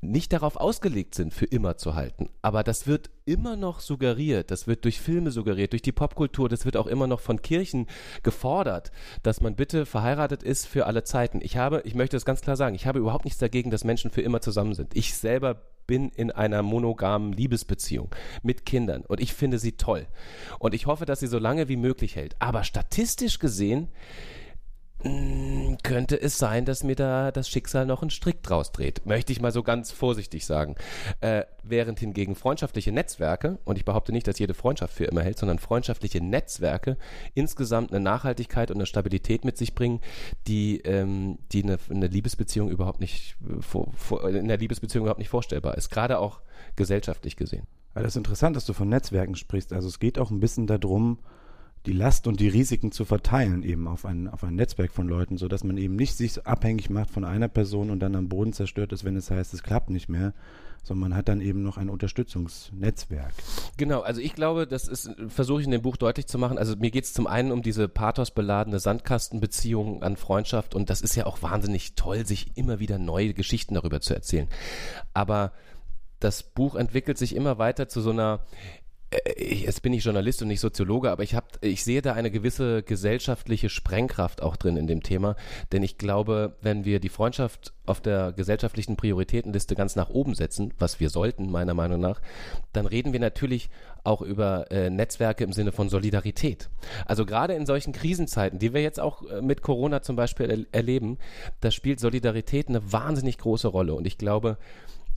nicht 0.00 0.32
darauf 0.32 0.56
ausgelegt 0.56 1.14
sind, 1.14 1.32
für 1.32 1.46
immer 1.46 1.76
zu 1.76 1.94
halten. 1.94 2.28
Aber 2.42 2.62
das 2.62 2.86
wird 2.86 3.10
immer 3.24 3.56
noch 3.56 3.80
suggeriert, 3.80 4.50
das 4.50 4.66
wird 4.66 4.84
durch 4.84 5.00
Filme 5.00 5.30
suggeriert, 5.30 5.72
durch 5.72 5.82
die 5.82 5.92
Popkultur, 5.92 6.48
das 6.48 6.64
wird 6.64 6.76
auch 6.76 6.86
immer 6.86 7.06
noch 7.06 7.20
von 7.20 7.42
Kirchen 7.42 7.86
gefordert, 8.22 8.92
dass 9.22 9.40
man 9.40 9.56
bitte 9.56 9.86
verheiratet 9.86 10.42
ist 10.42 10.66
für 10.66 10.86
alle 10.86 11.04
Zeiten. 11.04 11.40
Ich 11.42 11.56
habe, 11.56 11.82
ich 11.84 11.94
möchte 11.94 12.16
es 12.16 12.24
ganz 12.24 12.40
klar 12.40 12.56
sagen, 12.56 12.74
ich 12.74 12.86
habe 12.86 12.98
überhaupt 12.98 13.24
nichts 13.24 13.40
dagegen, 13.40 13.70
dass 13.70 13.84
Menschen 13.84 14.10
für 14.10 14.22
immer 14.22 14.40
zusammen 14.40 14.74
sind. 14.74 14.96
Ich 14.96 15.14
selber 15.14 15.62
bin 15.86 16.10
in 16.10 16.30
einer 16.30 16.62
monogamen 16.62 17.32
Liebesbeziehung 17.32 18.14
mit 18.42 18.66
Kindern 18.66 19.02
und 19.02 19.20
ich 19.20 19.34
finde 19.34 19.58
sie 19.58 19.72
toll. 19.72 20.06
Und 20.58 20.74
ich 20.74 20.86
hoffe, 20.86 21.06
dass 21.06 21.20
sie 21.20 21.28
so 21.28 21.38
lange 21.38 21.68
wie 21.68 21.76
möglich 21.76 22.16
hält. 22.16 22.36
Aber 22.40 22.64
statistisch 22.64 23.38
gesehen 23.38 23.88
könnte 25.82 26.20
es 26.20 26.38
sein, 26.38 26.64
dass 26.64 26.82
mir 26.82 26.96
da 26.96 27.30
das 27.30 27.48
Schicksal 27.48 27.86
noch 27.86 28.02
einen 28.02 28.10
Strick 28.10 28.42
draus 28.42 28.72
dreht. 28.72 29.04
Möchte 29.04 29.32
ich 29.32 29.40
mal 29.40 29.52
so 29.52 29.62
ganz 29.62 29.92
vorsichtig 29.92 30.46
sagen. 30.46 30.74
Äh, 31.20 31.44
während 31.62 32.00
hingegen 32.00 32.34
freundschaftliche 32.34 32.92
Netzwerke, 32.92 33.58
und 33.64 33.76
ich 33.76 33.84
behaupte 33.84 34.12
nicht, 34.12 34.26
dass 34.26 34.38
jede 34.38 34.54
Freundschaft 34.54 34.94
für 34.94 35.04
immer 35.04 35.22
hält, 35.22 35.38
sondern 35.38 35.58
freundschaftliche 35.58 36.20
Netzwerke 36.20 36.96
insgesamt 37.34 37.92
eine 37.92 38.00
Nachhaltigkeit 38.00 38.70
und 38.70 38.78
eine 38.78 38.86
Stabilität 38.86 39.44
mit 39.44 39.58
sich 39.58 39.74
bringen, 39.74 40.00
die, 40.46 40.80
ähm, 40.80 41.38
die 41.52 41.62
eine, 41.62 41.78
eine, 41.90 42.06
Liebesbeziehung 42.06 42.70
überhaupt 42.70 43.00
nicht, 43.00 43.36
vor, 43.60 43.92
vor, 43.96 44.28
in 44.28 44.48
der 44.48 44.58
Liebesbeziehung 44.58 45.04
überhaupt 45.04 45.20
nicht 45.20 45.28
vorstellbar 45.28 45.76
ist. 45.76 45.90
Gerade 45.90 46.18
auch 46.18 46.40
gesellschaftlich 46.74 47.36
gesehen. 47.36 47.66
Weil 47.94 48.02
das 48.02 48.12
ist 48.12 48.18
interessant, 48.18 48.56
dass 48.56 48.66
du 48.66 48.72
von 48.72 48.88
Netzwerken 48.88 49.36
sprichst. 49.36 49.72
Also 49.72 49.88
es 49.88 49.98
geht 49.98 50.18
auch 50.18 50.30
ein 50.30 50.40
bisschen 50.40 50.66
darum, 50.66 51.18
die 51.86 51.92
Last 51.92 52.26
und 52.26 52.40
die 52.40 52.48
Risiken 52.48 52.90
zu 52.90 53.04
verteilen 53.04 53.62
eben 53.62 53.86
auf 53.86 54.04
ein, 54.04 54.28
auf 54.28 54.42
ein 54.42 54.56
Netzwerk 54.56 54.92
von 54.92 55.08
Leuten, 55.08 55.36
sodass 55.36 55.62
man 55.62 55.78
eben 55.78 55.96
nicht 55.96 56.16
sich 56.16 56.46
abhängig 56.46 56.90
macht 56.90 57.10
von 57.10 57.24
einer 57.24 57.48
Person 57.48 57.90
und 57.90 58.00
dann 58.00 58.16
am 58.16 58.28
Boden 58.28 58.52
zerstört 58.52 58.92
ist, 58.92 59.04
wenn 59.04 59.16
es 59.16 59.30
heißt, 59.30 59.54
es 59.54 59.62
klappt 59.62 59.90
nicht 59.90 60.08
mehr, 60.08 60.34
sondern 60.82 61.10
man 61.10 61.18
hat 61.18 61.28
dann 61.28 61.40
eben 61.40 61.62
noch 61.62 61.78
ein 61.78 61.88
Unterstützungsnetzwerk. 61.88 63.32
Genau, 63.76 64.00
also 64.00 64.20
ich 64.20 64.34
glaube, 64.34 64.66
das 64.66 64.88
ist, 64.88 65.10
versuche 65.28 65.60
ich 65.60 65.66
in 65.66 65.72
dem 65.72 65.82
Buch 65.82 65.96
deutlich 65.96 66.26
zu 66.26 66.38
machen. 66.38 66.58
Also 66.58 66.76
mir 66.76 66.90
geht 66.90 67.04
es 67.04 67.12
zum 67.12 67.26
einen 67.26 67.52
um 67.52 67.62
diese 67.62 67.88
pathosbeladene 67.88 68.78
Sandkastenbeziehung 68.78 70.02
an 70.02 70.16
Freundschaft 70.16 70.74
und 70.74 70.90
das 70.90 71.00
ist 71.00 71.14
ja 71.14 71.26
auch 71.26 71.42
wahnsinnig 71.42 71.94
toll, 71.94 72.26
sich 72.26 72.56
immer 72.56 72.80
wieder 72.80 72.98
neue 72.98 73.32
Geschichten 73.34 73.74
darüber 73.74 74.00
zu 74.00 74.14
erzählen. 74.14 74.48
Aber 75.14 75.52
das 76.18 76.42
Buch 76.42 76.74
entwickelt 76.74 77.18
sich 77.18 77.36
immer 77.36 77.58
weiter 77.58 77.88
zu 77.88 78.00
so 78.00 78.10
einer 78.10 78.40
jetzt 79.38 79.82
bin 79.82 79.92
ich 79.92 80.04
Journalist 80.04 80.42
und 80.42 80.48
nicht 80.48 80.60
Soziologe, 80.60 81.10
aber 81.10 81.22
ich, 81.22 81.34
hab, 81.34 81.64
ich 81.64 81.84
sehe 81.84 82.02
da 82.02 82.14
eine 82.14 82.30
gewisse 82.30 82.82
gesellschaftliche 82.82 83.68
Sprengkraft 83.68 84.42
auch 84.42 84.56
drin 84.56 84.76
in 84.76 84.86
dem 84.86 85.02
Thema. 85.02 85.36
Denn 85.72 85.82
ich 85.82 85.96
glaube, 85.96 86.56
wenn 86.60 86.84
wir 86.84 86.98
die 86.98 87.08
Freundschaft 87.08 87.72
auf 87.86 88.00
der 88.00 88.32
gesellschaftlichen 88.32 88.96
Prioritätenliste 88.96 89.76
ganz 89.76 89.94
nach 89.94 90.10
oben 90.10 90.34
setzen, 90.34 90.74
was 90.78 90.98
wir 90.98 91.08
sollten, 91.08 91.50
meiner 91.50 91.74
Meinung 91.74 92.00
nach, 92.00 92.20
dann 92.72 92.86
reden 92.86 93.12
wir 93.12 93.20
natürlich 93.20 93.70
auch 94.02 94.22
über 94.22 94.70
äh, 94.70 94.90
Netzwerke 94.90 95.44
im 95.44 95.52
Sinne 95.52 95.72
von 95.72 95.88
Solidarität. 95.88 96.68
Also 97.06 97.26
gerade 97.26 97.54
in 97.54 97.66
solchen 97.66 97.92
Krisenzeiten, 97.92 98.58
die 98.58 98.74
wir 98.74 98.82
jetzt 98.82 99.00
auch 99.00 99.22
äh, 99.28 99.40
mit 99.40 99.62
Corona 99.62 100.02
zum 100.02 100.16
Beispiel 100.16 100.50
er 100.50 100.74
erleben, 100.74 101.18
da 101.60 101.70
spielt 101.70 102.00
Solidarität 102.00 102.68
eine 102.68 102.92
wahnsinnig 102.92 103.38
große 103.38 103.68
Rolle. 103.68 103.94
Und 103.94 104.06
ich 104.06 104.18
glaube, 104.18 104.58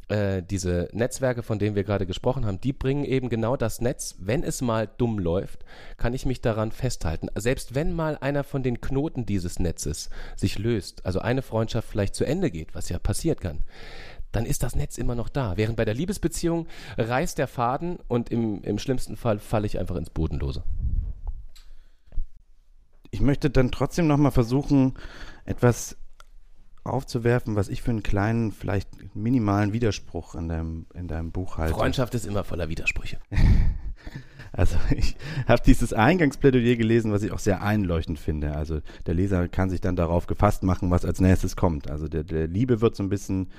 äh, 0.09 0.43
diese 0.43 0.89
Netzwerke, 0.91 1.43
von 1.43 1.59
denen 1.59 1.75
wir 1.75 1.83
gerade 1.83 2.05
gesprochen 2.05 2.45
haben, 2.45 2.59
die 2.59 2.73
bringen 2.73 3.05
eben 3.05 3.29
genau 3.29 3.55
das 3.55 3.79
Netz. 3.79 4.15
Wenn 4.19 4.43
es 4.43 4.61
mal 4.61 4.89
dumm 4.97 5.19
läuft, 5.19 5.63
kann 5.97 6.13
ich 6.13 6.25
mich 6.25 6.41
daran 6.41 6.71
festhalten. 6.71 7.27
Selbst 7.35 7.75
wenn 7.75 7.93
mal 7.93 8.17
einer 8.19 8.43
von 8.43 8.63
den 8.63 8.81
Knoten 8.81 9.25
dieses 9.25 9.59
Netzes 9.59 10.09
sich 10.35 10.57
löst, 10.59 11.05
also 11.05 11.19
eine 11.19 11.41
Freundschaft 11.41 11.87
vielleicht 11.87 12.15
zu 12.15 12.25
Ende 12.25 12.51
geht, 12.51 12.75
was 12.75 12.89
ja 12.89 12.99
passiert 12.99 13.41
kann, 13.41 13.63
dann 14.31 14.45
ist 14.45 14.63
das 14.63 14.75
Netz 14.75 14.97
immer 14.97 15.15
noch 15.15 15.29
da. 15.29 15.57
Während 15.57 15.77
bei 15.77 15.85
der 15.85 15.95
Liebesbeziehung 15.95 16.67
reißt 16.97 17.37
der 17.37 17.47
Faden 17.47 17.97
und 18.07 18.29
im, 18.29 18.61
im 18.63 18.77
schlimmsten 18.77 19.15
Fall 19.15 19.39
falle 19.39 19.65
ich 19.65 19.79
einfach 19.79 19.95
ins 19.95 20.09
Bodenlose. 20.09 20.63
Ich 23.11 23.21
möchte 23.21 23.49
dann 23.49 23.71
trotzdem 23.71 24.05
nochmal 24.07 24.31
versuchen, 24.31 24.93
etwas 25.45 25.97
aufzuwerfen, 26.83 27.55
was 27.55 27.69
ich 27.69 27.81
für 27.81 27.91
einen 27.91 28.03
kleinen, 28.03 28.51
vielleicht 28.51 29.15
minimalen 29.15 29.73
Widerspruch 29.73 30.35
in 30.35 30.47
deinem, 30.47 30.85
in 30.93 31.07
deinem 31.07 31.31
Buch 31.31 31.57
halte. 31.57 31.73
Freundschaft 31.73 32.15
ist 32.15 32.25
immer 32.25 32.43
voller 32.43 32.69
Widersprüche. 32.69 33.19
Also 34.51 34.77
ich 34.89 35.15
habe 35.47 35.61
dieses 35.63 35.93
Eingangsplädoyer 35.93 36.75
gelesen, 36.75 37.11
was 37.11 37.21
ich 37.21 37.31
auch 37.31 37.39
sehr 37.39 37.61
einleuchtend 37.61 38.19
finde. 38.19 38.55
Also 38.55 38.81
der 39.05 39.13
Leser 39.13 39.47
kann 39.47 39.69
sich 39.69 39.79
dann 39.79 39.95
darauf 39.95 40.27
gefasst 40.27 40.63
machen, 40.63 40.89
was 40.89 41.05
als 41.05 41.21
nächstes 41.21 41.55
kommt. 41.55 41.89
Also 41.89 42.07
der, 42.07 42.23
der 42.23 42.47
Liebe 42.47 42.81
wird 42.81 42.95
so 42.95 43.03
ein 43.03 43.09
bisschen 43.09 43.49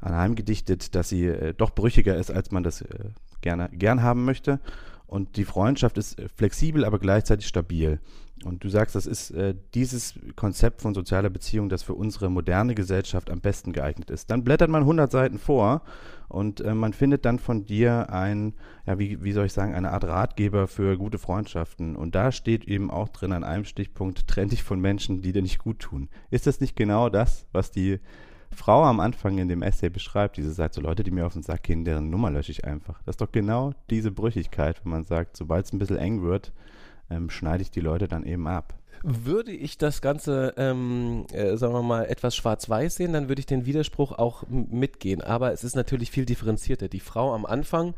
anheimgedichtet, 0.00 0.94
dass 0.94 1.08
sie 1.08 1.26
äh, 1.26 1.54
doch 1.54 1.70
brüchiger 1.70 2.16
ist, 2.16 2.30
als 2.30 2.50
man 2.50 2.62
das 2.62 2.82
äh, 2.82 3.10
gerne 3.40 3.70
gern 3.72 4.02
haben 4.02 4.24
möchte. 4.24 4.60
Und 5.06 5.36
die 5.36 5.44
Freundschaft 5.44 5.98
ist 5.98 6.20
flexibel, 6.34 6.84
aber 6.84 6.98
gleichzeitig 6.98 7.46
stabil. 7.46 8.00
Und 8.44 8.62
du 8.64 8.68
sagst, 8.68 8.94
das 8.94 9.06
ist 9.06 9.30
äh, 9.30 9.54
dieses 9.74 10.18
Konzept 10.34 10.82
von 10.82 10.94
sozialer 10.94 11.30
Beziehung, 11.30 11.70
das 11.70 11.82
für 11.82 11.94
unsere 11.94 12.28
moderne 12.28 12.74
Gesellschaft 12.74 13.30
am 13.30 13.40
besten 13.40 13.72
geeignet 13.72 14.10
ist. 14.10 14.30
Dann 14.30 14.44
blättert 14.44 14.68
man 14.68 14.82
100 14.82 15.10
Seiten 15.10 15.38
vor 15.38 15.82
und 16.28 16.60
äh, 16.60 16.74
man 16.74 16.92
findet 16.92 17.24
dann 17.24 17.38
von 17.38 17.64
dir 17.64 18.10
ein, 18.10 18.54
ja, 18.86 18.98
wie, 18.98 19.24
wie 19.24 19.32
soll 19.32 19.46
ich 19.46 19.54
sagen, 19.54 19.74
eine 19.74 19.92
Art 19.92 20.04
Ratgeber 20.04 20.68
für 20.68 20.98
gute 20.98 21.18
Freundschaften. 21.18 21.96
Und 21.96 22.14
da 22.14 22.30
steht 22.30 22.66
eben 22.66 22.90
auch 22.90 23.08
drin 23.08 23.32
an 23.32 23.42
einem 23.42 23.64
Stichpunkt, 23.64 24.28
trenn 24.28 24.50
dich 24.50 24.62
von 24.62 24.80
Menschen, 24.80 25.22
die 25.22 25.32
dir 25.32 25.42
nicht 25.42 25.58
gut 25.58 25.78
tun. 25.78 26.10
Ist 26.30 26.46
das 26.46 26.60
nicht 26.60 26.76
genau 26.76 27.08
das, 27.08 27.46
was 27.52 27.70
die 27.70 28.00
Frau 28.54 28.84
am 28.84 29.00
Anfang 29.00 29.38
in 29.38 29.48
dem 29.48 29.62
Essay 29.62 29.88
beschreibt, 29.88 30.36
diese 30.36 30.52
Seite, 30.52 30.76
so 30.76 30.80
Leute, 30.80 31.02
die 31.02 31.10
mir 31.10 31.26
auf 31.26 31.32
den 31.32 31.42
Sack 31.42 31.64
gehen, 31.64 31.84
deren 31.84 32.10
Nummer 32.10 32.30
lösche 32.30 32.52
ich 32.52 32.64
einfach. 32.64 33.02
Das 33.04 33.14
ist 33.14 33.20
doch 33.20 33.32
genau 33.32 33.72
diese 33.90 34.10
Brüchigkeit, 34.10 34.84
wenn 34.84 34.92
man 34.92 35.04
sagt, 35.04 35.36
sobald 35.36 35.66
es 35.66 35.72
ein 35.72 35.78
bisschen 35.78 35.98
eng 35.98 36.22
wird, 36.22 36.52
ähm, 37.10 37.30
schneide 37.30 37.62
ich 37.62 37.70
die 37.70 37.80
Leute 37.80 38.08
dann 38.08 38.24
eben 38.24 38.46
ab. 38.46 38.74
Würde 39.02 39.52
ich 39.52 39.78
das 39.78 40.00
Ganze, 40.00 40.54
ähm, 40.56 41.26
äh, 41.32 41.56
sagen 41.56 41.74
wir 41.74 41.82
mal, 41.82 42.06
etwas 42.06 42.34
schwarz-weiß 42.34 42.96
sehen, 42.96 43.12
dann 43.12 43.28
würde 43.28 43.40
ich 43.40 43.46
den 43.46 43.66
Widerspruch 43.66 44.12
auch 44.12 44.44
mitgehen. 44.48 45.20
Aber 45.20 45.52
es 45.52 45.64
ist 45.64 45.76
natürlich 45.76 46.10
viel 46.10 46.24
differenzierter. 46.24 46.88
Die 46.88 47.00
Frau 47.00 47.34
am 47.34 47.46
Anfang, 47.46 47.94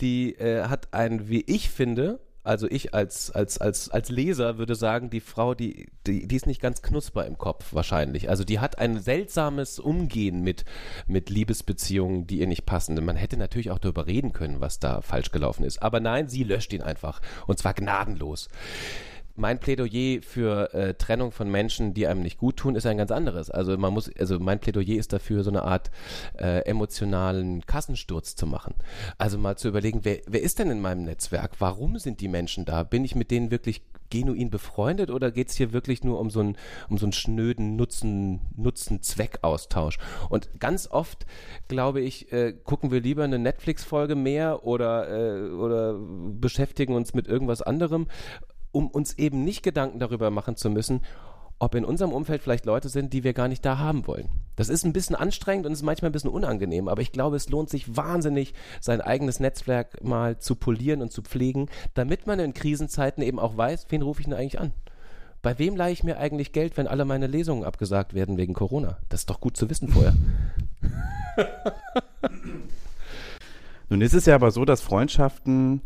die 0.00 0.34
äh, 0.34 0.64
hat 0.64 0.92
ein, 0.92 1.28
wie 1.28 1.42
ich 1.46 1.70
finde, 1.70 2.20
also 2.46 2.68
ich 2.70 2.94
als, 2.94 3.30
als, 3.30 3.58
als, 3.58 3.90
als 3.90 4.08
Leser 4.08 4.58
würde 4.58 4.74
sagen, 4.74 5.10
die 5.10 5.20
Frau, 5.20 5.54
die, 5.54 5.88
die, 6.06 6.26
die 6.26 6.36
ist 6.36 6.46
nicht 6.46 6.60
ganz 6.60 6.80
knusper 6.80 7.26
im 7.26 7.38
Kopf 7.38 7.74
wahrscheinlich. 7.74 8.30
Also 8.30 8.44
die 8.44 8.60
hat 8.60 8.78
ein 8.78 9.00
seltsames 9.00 9.78
Umgehen 9.78 10.42
mit, 10.42 10.64
mit 11.06 11.28
Liebesbeziehungen, 11.28 12.26
die 12.26 12.38
ihr 12.38 12.46
nicht 12.46 12.64
passen. 12.64 13.02
Man 13.04 13.16
hätte 13.16 13.36
natürlich 13.36 13.70
auch 13.70 13.78
darüber 13.78 14.06
reden 14.06 14.32
können, 14.32 14.60
was 14.60 14.78
da 14.78 15.00
falsch 15.00 15.32
gelaufen 15.32 15.64
ist. 15.64 15.82
Aber 15.82 16.00
nein, 16.00 16.28
sie 16.28 16.44
löscht 16.44 16.72
ihn 16.72 16.82
einfach. 16.82 17.20
Und 17.46 17.58
zwar 17.58 17.74
gnadenlos 17.74 18.48
mein 19.36 19.58
Plädoyer 19.58 20.22
für 20.22 20.72
äh, 20.74 20.94
Trennung 20.94 21.32
von 21.32 21.50
Menschen, 21.50 21.94
die 21.94 22.06
einem 22.06 22.22
nicht 22.22 22.38
gut 22.38 22.56
tun, 22.56 22.74
ist 22.74 22.86
ein 22.86 22.98
ganz 22.98 23.10
anderes. 23.10 23.50
Also 23.50 23.76
man 23.76 23.92
muss, 23.92 24.10
also 24.18 24.38
mein 24.38 24.58
Plädoyer 24.58 24.96
ist 24.96 25.12
dafür, 25.12 25.44
so 25.44 25.50
eine 25.50 25.62
Art 25.62 25.90
äh, 26.38 26.60
emotionalen 26.60 27.64
Kassensturz 27.66 28.36
zu 28.36 28.46
machen. 28.46 28.74
Also 29.18 29.38
mal 29.38 29.56
zu 29.56 29.68
überlegen, 29.68 30.00
wer, 30.02 30.20
wer 30.26 30.42
ist 30.42 30.58
denn 30.58 30.70
in 30.70 30.80
meinem 30.80 31.04
Netzwerk? 31.04 31.52
Warum 31.58 31.98
sind 31.98 32.20
die 32.20 32.28
Menschen 32.28 32.64
da? 32.64 32.82
Bin 32.82 33.04
ich 33.04 33.14
mit 33.14 33.30
denen 33.30 33.50
wirklich 33.50 33.82
genuin 34.10 34.50
befreundet 34.50 35.10
oder 35.10 35.30
geht 35.30 35.48
es 35.48 35.56
hier 35.56 35.72
wirklich 35.72 36.04
nur 36.04 36.20
um 36.20 36.30
so 36.30 36.40
einen, 36.40 36.56
um 36.88 36.98
so 36.98 37.06
einen 37.06 37.12
schnöden 37.12 37.76
Nutzen, 37.76 38.40
Nutzen-Zweck-Austausch? 38.56 39.98
Und 40.28 40.60
ganz 40.60 40.88
oft, 40.90 41.26
glaube 41.68 42.00
ich, 42.00 42.32
äh, 42.32 42.52
gucken 42.52 42.90
wir 42.90 43.00
lieber 43.00 43.24
eine 43.24 43.38
Netflix-Folge 43.38 44.14
mehr 44.14 44.64
oder, 44.64 45.08
äh, 45.08 45.50
oder 45.50 45.98
beschäftigen 45.98 46.94
uns 46.94 47.14
mit 47.14 47.26
irgendwas 47.26 47.62
anderem 47.62 48.06
um 48.76 48.88
uns 48.88 49.16
eben 49.16 49.42
nicht 49.42 49.62
Gedanken 49.62 49.98
darüber 49.98 50.30
machen 50.30 50.56
zu 50.56 50.68
müssen, 50.68 51.00
ob 51.58 51.74
in 51.74 51.86
unserem 51.86 52.12
Umfeld 52.12 52.42
vielleicht 52.42 52.66
Leute 52.66 52.90
sind, 52.90 53.14
die 53.14 53.24
wir 53.24 53.32
gar 53.32 53.48
nicht 53.48 53.64
da 53.64 53.78
haben 53.78 54.06
wollen. 54.06 54.28
Das 54.56 54.68
ist 54.68 54.84
ein 54.84 54.92
bisschen 54.92 55.16
anstrengend 55.16 55.64
und 55.64 55.72
ist 55.72 55.82
manchmal 55.82 56.10
ein 56.10 56.12
bisschen 56.12 56.28
unangenehm, 56.28 56.86
aber 56.86 57.00
ich 57.00 57.10
glaube, 57.10 57.36
es 57.36 57.48
lohnt 57.48 57.70
sich 57.70 57.96
wahnsinnig, 57.96 58.52
sein 58.82 59.00
eigenes 59.00 59.40
Netzwerk 59.40 60.04
mal 60.04 60.38
zu 60.38 60.56
polieren 60.56 61.00
und 61.00 61.10
zu 61.10 61.22
pflegen, 61.22 61.70
damit 61.94 62.26
man 62.26 62.38
in 62.38 62.52
Krisenzeiten 62.52 63.22
eben 63.22 63.38
auch 63.38 63.56
weiß, 63.56 63.86
wen 63.88 64.02
rufe 64.02 64.20
ich 64.20 64.26
denn 64.26 64.34
eigentlich 64.34 64.60
an? 64.60 64.72
Bei 65.40 65.58
wem 65.58 65.74
leihe 65.74 65.94
ich 65.94 66.04
mir 66.04 66.18
eigentlich 66.18 66.52
Geld, 66.52 66.76
wenn 66.76 66.86
alle 66.86 67.06
meine 67.06 67.28
Lesungen 67.28 67.64
abgesagt 67.64 68.12
werden 68.12 68.36
wegen 68.36 68.52
Corona? 68.52 68.98
Das 69.08 69.20
ist 69.20 69.30
doch 69.30 69.40
gut 69.40 69.56
zu 69.56 69.70
wissen 69.70 69.88
vorher. 69.88 70.12
Nun 73.88 74.02
ist 74.02 74.12
es 74.12 74.26
ja 74.26 74.34
aber 74.34 74.50
so, 74.50 74.66
dass 74.66 74.82
Freundschaften 74.82 75.80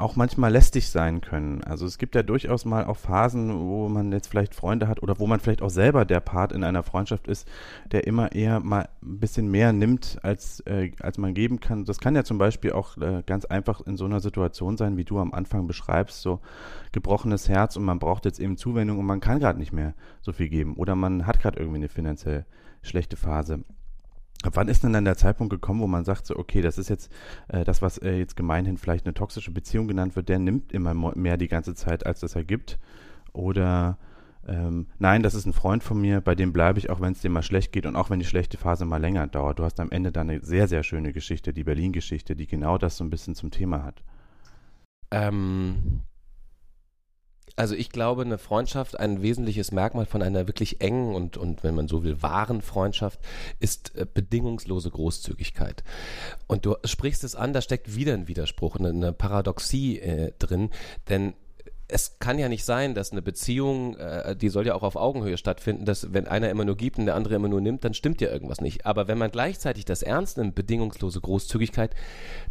auch 0.00 0.16
manchmal 0.16 0.52
lästig 0.52 0.88
sein 0.88 1.20
können. 1.20 1.62
Also 1.64 1.86
es 1.86 1.98
gibt 1.98 2.14
ja 2.14 2.22
durchaus 2.22 2.64
mal 2.64 2.84
auch 2.84 2.96
Phasen, 2.96 3.68
wo 3.68 3.88
man 3.88 4.12
jetzt 4.12 4.28
vielleicht 4.28 4.54
Freunde 4.54 4.88
hat 4.88 5.02
oder 5.02 5.18
wo 5.18 5.26
man 5.26 5.40
vielleicht 5.40 5.62
auch 5.62 5.70
selber 5.70 6.04
der 6.04 6.20
Part 6.20 6.52
in 6.52 6.64
einer 6.64 6.82
Freundschaft 6.82 7.28
ist, 7.28 7.46
der 7.92 8.06
immer 8.06 8.32
eher 8.32 8.60
mal 8.60 8.88
ein 9.02 9.18
bisschen 9.18 9.50
mehr 9.50 9.72
nimmt, 9.72 10.18
als, 10.22 10.60
äh, 10.60 10.92
als 11.00 11.18
man 11.18 11.34
geben 11.34 11.60
kann. 11.60 11.84
Das 11.84 12.00
kann 12.00 12.14
ja 12.14 12.24
zum 12.24 12.38
Beispiel 12.38 12.72
auch 12.72 12.96
äh, 12.96 13.22
ganz 13.26 13.44
einfach 13.44 13.80
in 13.82 13.96
so 13.96 14.04
einer 14.04 14.20
Situation 14.20 14.76
sein, 14.76 14.96
wie 14.96 15.04
du 15.04 15.18
am 15.18 15.32
Anfang 15.32 15.66
beschreibst, 15.66 16.22
so 16.22 16.40
gebrochenes 16.92 17.48
Herz 17.48 17.76
und 17.76 17.84
man 17.84 17.98
braucht 17.98 18.24
jetzt 18.24 18.40
eben 18.40 18.56
Zuwendung 18.56 18.98
und 18.98 19.06
man 19.06 19.20
kann 19.20 19.38
gerade 19.38 19.58
nicht 19.58 19.72
mehr 19.72 19.94
so 20.20 20.32
viel 20.32 20.48
geben 20.48 20.74
oder 20.74 20.94
man 20.94 21.26
hat 21.26 21.40
gerade 21.40 21.58
irgendwie 21.58 21.78
eine 21.78 21.88
finanziell 21.88 22.46
schlechte 22.82 23.16
Phase. 23.16 23.64
Wann 24.42 24.68
ist 24.68 24.82
denn 24.82 24.92
dann 24.92 25.04
der 25.04 25.16
Zeitpunkt 25.16 25.50
gekommen, 25.50 25.80
wo 25.80 25.86
man 25.86 26.04
sagt, 26.04 26.26
so, 26.26 26.36
okay, 26.36 26.62
das 26.62 26.78
ist 26.78 26.88
jetzt 26.88 27.12
äh, 27.48 27.64
das, 27.64 27.82
was 27.82 27.98
äh, 27.98 28.12
jetzt 28.12 28.36
gemeinhin 28.36 28.78
vielleicht 28.78 29.06
eine 29.06 29.14
toxische 29.14 29.50
Beziehung 29.50 29.86
genannt 29.86 30.16
wird, 30.16 30.28
der 30.28 30.38
nimmt 30.38 30.72
immer 30.72 30.94
mehr 30.94 31.36
die 31.36 31.48
ganze 31.48 31.74
Zeit, 31.74 32.06
als 32.06 32.20
das 32.20 32.34
er 32.34 32.44
gibt? 32.44 32.78
Oder 33.32 33.98
ähm, 34.48 34.86
nein, 34.98 35.22
das 35.22 35.34
ist 35.34 35.46
ein 35.46 35.52
Freund 35.52 35.82
von 35.84 36.00
mir, 36.00 36.20
bei 36.20 36.34
dem 36.34 36.52
bleibe 36.52 36.78
ich, 36.78 36.88
auch 36.88 37.00
wenn 37.00 37.12
es 37.12 37.20
dem 37.20 37.32
mal 37.32 37.42
schlecht 37.42 37.72
geht 37.72 37.84
und 37.84 37.96
auch 37.96 38.08
wenn 38.08 38.18
die 38.18 38.24
schlechte 38.24 38.56
Phase 38.56 38.86
mal 38.86 39.00
länger 39.00 39.26
dauert. 39.26 39.58
Du 39.58 39.64
hast 39.64 39.78
am 39.78 39.90
Ende 39.90 40.10
dann 40.10 40.30
eine 40.30 40.42
sehr, 40.42 40.68
sehr 40.68 40.82
schöne 40.82 41.12
Geschichte, 41.12 41.52
die 41.52 41.64
Berlin-Geschichte, 41.64 42.34
die 42.34 42.46
genau 42.46 42.78
das 42.78 42.96
so 42.96 43.04
ein 43.04 43.10
bisschen 43.10 43.34
zum 43.34 43.50
Thema 43.50 43.84
hat. 43.84 44.02
Ähm, 45.10 46.00
also 47.56 47.74
ich 47.74 47.90
glaube, 47.90 48.22
eine 48.22 48.38
Freundschaft, 48.38 48.98
ein 48.98 49.22
wesentliches 49.22 49.72
Merkmal 49.72 50.06
von 50.06 50.22
einer 50.22 50.46
wirklich 50.46 50.80
engen 50.80 51.14
und, 51.14 51.36
und 51.36 51.62
wenn 51.64 51.74
man 51.74 51.88
so 51.88 52.04
will, 52.04 52.22
wahren 52.22 52.62
Freundschaft 52.62 53.20
ist 53.58 53.96
äh, 53.96 54.06
bedingungslose 54.12 54.90
Großzügigkeit. 54.90 55.82
Und 56.46 56.66
du 56.66 56.76
sprichst 56.84 57.24
es 57.24 57.34
an, 57.34 57.52
da 57.52 57.60
steckt 57.60 57.94
wieder 57.94 58.14
ein 58.14 58.28
Widerspruch, 58.28 58.76
eine, 58.76 58.88
eine 58.88 59.12
Paradoxie 59.12 59.98
äh, 59.98 60.32
drin, 60.38 60.70
denn 61.08 61.34
es 61.92 62.18
kann 62.18 62.38
ja 62.38 62.48
nicht 62.48 62.64
sein, 62.64 62.94
dass 62.94 63.12
eine 63.12 63.22
Beziehung, 63.22 63.96
äh, 63.96 64.36
die 64.36 64.48
soll 64.48 64.66
ja 64.66 64.74
auch 64.74 64.82
auf 64.82 64.96
Augenhöhe 64.96 65.36
stattfinden, 65.36 65.84
dass 65.84 66.12
wenn 66.12 66.26
einer 66.26 66.50
immer 66.50 66.64
nur 66.64 66.76
gibt 66.76 66.98
und 66.98 67.06
der 67.06 67.14
andere 67.14 67.34
immer 67.34 67.48
nur 67.48 67.60
nimmt, 67.60 67.84
dann 67.84 67.94
stimmt 67.94 68.20
ja 68.20 68.30
irgendwas 68.30 68.60
nicht. 68.60 68.86
Aber 68.86 69.08
wenn 69.08 69.18
man 69.18 69.30
gleichzeitig 69.30 69.84
das 69.84 70.02
ernst 70.02 70.38
nimmt, 70.38 70.54
bedingungslose 70.54 71.20
Großzügigkeit, 71.20 71.94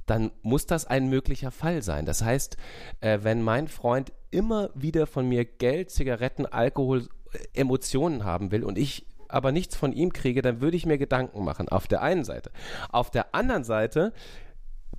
dann 0.06 0.32
muss 0.42 0.66
das 0.66 0.86
ein 0.86 1.10
möglicher 1.10 1.52
Fall 1.52 1.82
sein. 1.82 2.06
Das 2.06 2.22
heißt, 2.22 2.58
äh, 3.02 3.20
wenn 3.22 3.42
mein 3.42 3.68
Freund 3.68 4.12
immer 4.32 4.70
wieder 4.76 5.08
von 5.08 5.28
mir 5.28 5.46
Geld, 5.46 5.90
Zigaretten, 5.92 6.46
Alkohol, 6.46 7.08
äh, 7.34 7.60
Emotionen 7.60 8.24
haben 8.24 8.52
will 8.52 8.64
und 8.64 8.78
ich 8.78 9.06
aber 9.28 9.52
nichts 9.52 9.76
von 9.76 9.94
ihm 9.94 10.12
kriege, 10.12 10.42
dann 10.42 10.60
würde 10.60 10.76
ich 10.76 10.88
mir 10.88 10.98
Gedanken 10.98 11.44
machen. 11.44 11.70
Auf 11.70 11.88
der 11.88 12.02
einen 12.02 12.24
Seite. 12.24 12.52
Auf 12.92 13.12
der 13.12 13.36
anderen 13.36 13.64
Seite 13.64 14.12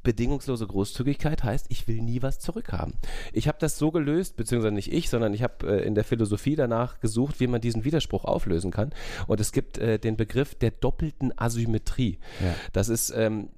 bedingungslose 0.02 0.66
Großzügigkeit 0.66 1.44
heißt, 1.44 1.66
ich 1.68 1.86
will 1.86 2.00
nie 2.00 2.22
was 2.22 2.38
zurückhaben. 2.38 2.94
Ich 3.32 3.48
habe 3.48 3.58
das 3.60 3.76
so 3.76 3.90
gelöst, 3.90 4.36
beziehungsweise 4.36 4.74
nicht 4.74 4.92
ich, 4.92 5.10
sondern 5.10 5.34
ich 5.34 5.42
habe 5.42 5.66
äh, 5.66 5.84
in 5.84 5.94
der 5.94 6.04
Philosophie 6.04 6.56
danach 6.56 7.00
gesucht, 7.00 7.40
wie 7.40 7.46
man 7.46 7.60
diesen 7.60 7.84
Widerspruch 7.84 8.24
auflösen 8.24 8.70
kann. 8.70 8.94
Und 9.26 9.40
es 9.40 9.52
gibt 9.52 9.78
äh, 9.78 9.98
den 9.98 10.16
Begriff 10.16 10.54
der 10.54 10.70
doppelten 10.70 11.36
Asymmetrie. 11.36 12.18
Ja. 12.42 12.54
Das 12.72 12.88
ist 12.88 13.10
ähm, 13.10 13.50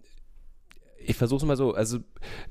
ich 1.04 1.16
versuche 1.16 1.38
es 1.38 1.46
mal 1.46 1.56
so, 1.56 1.74
also 1.74 1.98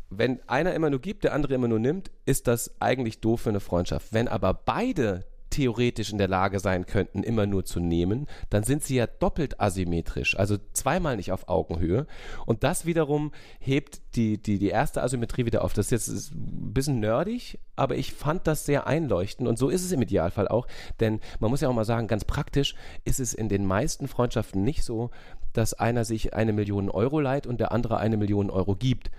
wenn 0.09 0.39
einer 0.47 0.73
immer 0.73 0.89
nur 0.89 0.99
gibt, 1.01 1.23
der 1.23 1.33
andere 1.33 1.53
immer 1.53 1.67
nur 1.67 1.79
nimmt, 1.79 2.11
ist 2.25 2.47
das 2.47 2.79
eigentlich 2.79 3.19
doof 3.19 3.41
für 3.41 3.49
eine 3.49 3.59
Freundschaft. 3.59 4.13
Wenn 4.13 4.27
aber 4.27 4.53
beide 4.53 5.25
theoretisch 5.51 6.11
in 6.11 6.17
der 6.17 6.27
Lage 6.27 6.59
sein 6.59 6.85
könnten, 6.87 7.21
immer 7.21 7.45
nur 7.45 7.63
zu 7.63 7.79
nehmen, 7.79 8.27
dann 8.49 8.63
sind 8.63 8.83
sie 8.83 8.95
ja 8.95 9.05
doppelt 9.05 9.61
asymmetrisch, 9.61 10.37
also 10.37 10.57
zweimal 10.73 11.17
nicht 11.17 11.31
auf 11.31 11.47
Augenhöhe. 11.47 12.07
Und 12.45 12.63
das 12.63 12.85
wiederum 12.85 13.31
hebt 13.59 14.01
die, 14.15 14.41
die, 14.41 14.57
die 14.57 14.69
erste 14.69 15.03
Asymmetrie 15.03 15.45
wieder 15.45 15.63
auf. 15.63 15.73
Das 15.73 15.91
ist 15.91 16.07
jetzt 16.07 16.31
ein 16.31 16.73
bisschen 16.73 16.99
nerdig, 16.99 17.59
aber 17.75 17.95
ich 17.95 18.13
fand 18.13 18.47
das 18.47 18.65
sehr 18.65 18.87
einleuchtend 18.87 19.47
und 19.47 19.59
so 19.59 19.69
ist 19.69 19.85
es 19.85 19.91
im 19.91 20.01
Idealfall 20.01 20.47
auch, 20.47 20.67
denn 20.99 21.19
man 21.39 21.51
muss 21.51 21.61
ja 21.61 21.69
auch 21.69 21.73
mal 21.73 21.85
sagen, 21.85 22.07
ganz 22.07 22.25
praktisch 22.25 22.75
ist 23.05 23.19
es 23.19 23.33
in 23.33 23.49
den 23.49 23.65
meisten 23.65 24.07
Freundschaften 24.07 24.63
nicht 24.63 24.83
so, 24.83 25.11
dass 25.53 25.73
einer 25.73 26.05
sich 26.05 26.33
eine 26.33 26.53
Million 26.53 26.89
Euro 26.89 27.19
leiht 27.19 27.45
und 27.45 27.59
der 27.59 27.71
andere 27.71 27.97
eine 27.97 28.17
Million 28.17 28.49
Euro 28.49 28.75
gibt. 28.75 29.11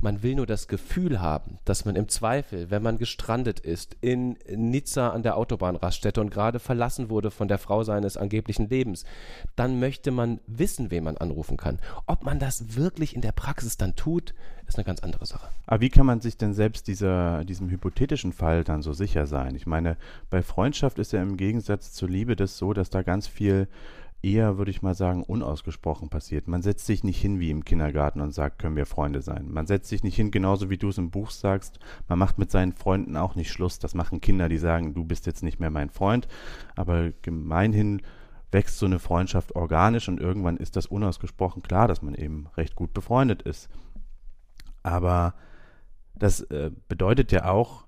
Man 0.00 0.22
will 0.22 0.36
nur 0.36 0.46
das 0.46 0.68
Gefühl 0.68 1.20
haben, 1.20 1.58
dass 1.64 1.84
man 1.84 1.96
im 1.96 2.08
Zweifel, 2.08 2.70
wenn 2.70 2.82
man 2.82 2.98
gestrandet 2.98 3.58
ist 3.58 3.96
in 4.00 4.36
Nizza 4.48 5.10
an 5.10 5.24
der 5.24 5.36
Autobahnraststätte 5.36 6.20
und 6.20 6.30
gerade 6.30 6.60
verlassen 6.60 7.10
wurde 7.10 7.30
von 7.30 7.48
der 7.48 7.58
Frau 7.58 7.82
seines 7.82 8.16
angeblichen 8.16 8.68
Lebens, 8.68 9.04
dann 9.56 9.80
möchte 9.80 10.10
man 10.10 10.40
wissen, 10.46 10.90
wen 10.90 11.04
man 11.04 11.16
anrufen 11.16 11.56
kann. 11.56 11.78
Ob 12.06 12.24
man 12.24 12.38
das 12.38 12.76
wirklich 12.76 13.16
in 13.16 13.22
der 13.22 13.32
Praxis 13.32 13.76
dann 13.76 13.96
tut, 13.96 14.34
ist 14.68 14.76
eine 14.76 14.84
ganz 14.84 15.00
andere 15.00 15.26
Sache. 15.26 15.48
Aber 15.66 15.80
wie 15.80 15.88
kann 15.88 16.06
man 16.06 16.20
sich 16.20 16.36
denn 16.36 16.54
selbst 16.54 16.86
dieser, 16.86 17.44
diesem 17.44 17.68
hypothetischen 17.68 18.32
Fall 18.32 18.64
dann 18.64 18.82
so 18.82 18.92
sicher 18.92 19.26
sein? 19.26 19.54
Ich 19.54 19.66
meine, 19.66 19.96
bei 20.30 20.42
Freundschaft 20.42 20.98
ist 20.98 21.12
ja 21.12 21.22
im 21.22 21.36
Gegensatz 21.36 21.92
zur 21.92 22.08
Liebe 22.08 22.36
das 22.36 22.58
so, 22.58 22.72
dass 22.72 22.90
da 22.90 23.02
ganz 23.02 23.26
viel 23.26 23.66
eher, 24.22 24.58
würde 24.58 24.70
ich 24.70 24.82
mal 24.82 24.94
sagen, 24.94 25.22
unausgesprochen 25.22 26.08
passiert. 26.08 26.48
Man 26.48 26.62
setzt 26.62 26.86
sich 26.86 27.04
nicht 27.04 27.20
hin 27.20 27.38
wie 27.38 27.50
im 27.50 27.64
Kindergarten 27.64 28.20
und 28.20 28.32
sagt, 28.32 28.58
können 28.58 28.76
wir 28.76 28.86
Freunde 28.86 29.22
sein. 29.22 29.50
Man 29.50 29.66
setzt 29.66 29.88
sich 29.88 30.02
nicht 30.02 30.16
hin, 30.16 30.30
genauso 30.30 30.70
wie 30.70 30.78
du 30.78 30.88
es 30.88 30.98
im 30.98 31.10
Buch 31.10 31.30
sagst. 31.30 31.78
Man 32.08 32.18
macht 32.18 32.38
mit 32.38 32.50
seinen 32.50 32.72
Freunden 32.72 33.16
auch 33.16 33.36
nicht 33.36 33.50
Schluss. 33.50 33.78
Das 33.78 33.94
machen 33.94 34.20
Kinder, 34.20 34.48
die 34.48 34.58
sagen, 34.58 34.94
du 34.94 35.04
bist 35.04 35.26
jetzt 35.26 35.42
nicht 35.42 35.60
mehr 35.60 35.70
mein 35.70 35.90
Freund. 35.90 36.26
Aber 36.74 37.10
gemeinhin 37.22 38.02
wächst 38.50 38.78
so 38.78 38.86
eine 38.86 38.98
Freundschaft 38.98 39.54
organisch 39.54 40.08
und 40.08 40.20
irgendwann 40.20 40.56
ist 40.56 40.76
das 40.76 40.86
unausgesprochen 40.86 41.62
klar, 41.62 41.86
dass 41.86 42.02
man 42.02 42.14
eben 42.14 42.48
recht 42.56 42.74
gut 42.74 42.94
befreundet 42.94 43.42
ist. 43.42 43.68
Aber 44.82 45.34
das 46.14 46.40
äh, 46.40 46.70
bedeutet 46.88 47.30
ja 47.30 47.50
auch, 47.50 47.86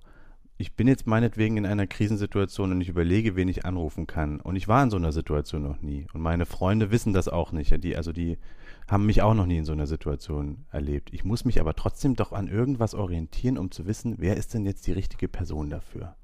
ich 0.61 0.75
bin 0.75 0.87
jetzt 0.89 1.07
meinetwegen 1.07 1.57
in 1.57 1.65
einer 1.65 1.87
Krisensituation 1.87 2.71
und 2.71 2.83
ich 2.83 2.91
überlege, 2.91 3.35
wen 3.35 3.49
ich 3.49 3.65
anrufen 3.65 4.07
kann. 4.07 4.41
Und 4.41 4.57
ich 4.57 4.69
war 4.69 4.83
in 4.83 4.91
so 4.91 4.99
einer 4.99 5.11
Situation 5.11 5.63
noch 5.63 5.81
nie. 5.81 6.07
Und 6.13 6.21
meine 6.21 6.45
Freunde 6.45 6.91
wissen 6.91 7.15
das 7.15 7.29
auch 7.29 7.51
nicht. 7.51 7.83
Die, 7.83 7.97
also 7.97 8.13
die 8.13 8.37
haben 8.87 9.07
mich 9.07 9.23
auch 9.23 9.33
noch 9.33 9.47
nie 9.47 9.57
in 9.57 9.65
so 9.65 9.73
einer 9.73 9.87
Situation 9.87 10.67
erlebt. 10.71 11.15
Ich 11.15 11.25
muss 11.25 11.47
mich 11.47 11.61
aber 11.61 11.75
trotzdem 11.75 12.15
doch 12.15 12.33
an 12.33 12.47
irgendwas 12.47 12.95
orientieren, 12.95 13.57
um 13.57 13.71
zu 13.71 13.87
wissen, 13.87 14.17
wer 14.19 14.37
ist 14.37 14.53
denn 14.53 14.67
jetzt 14.67 14.87
die 14.87 14.93
richtige 14.93 15.29
Person 15.29 15.71
dafür. 15.71 16.15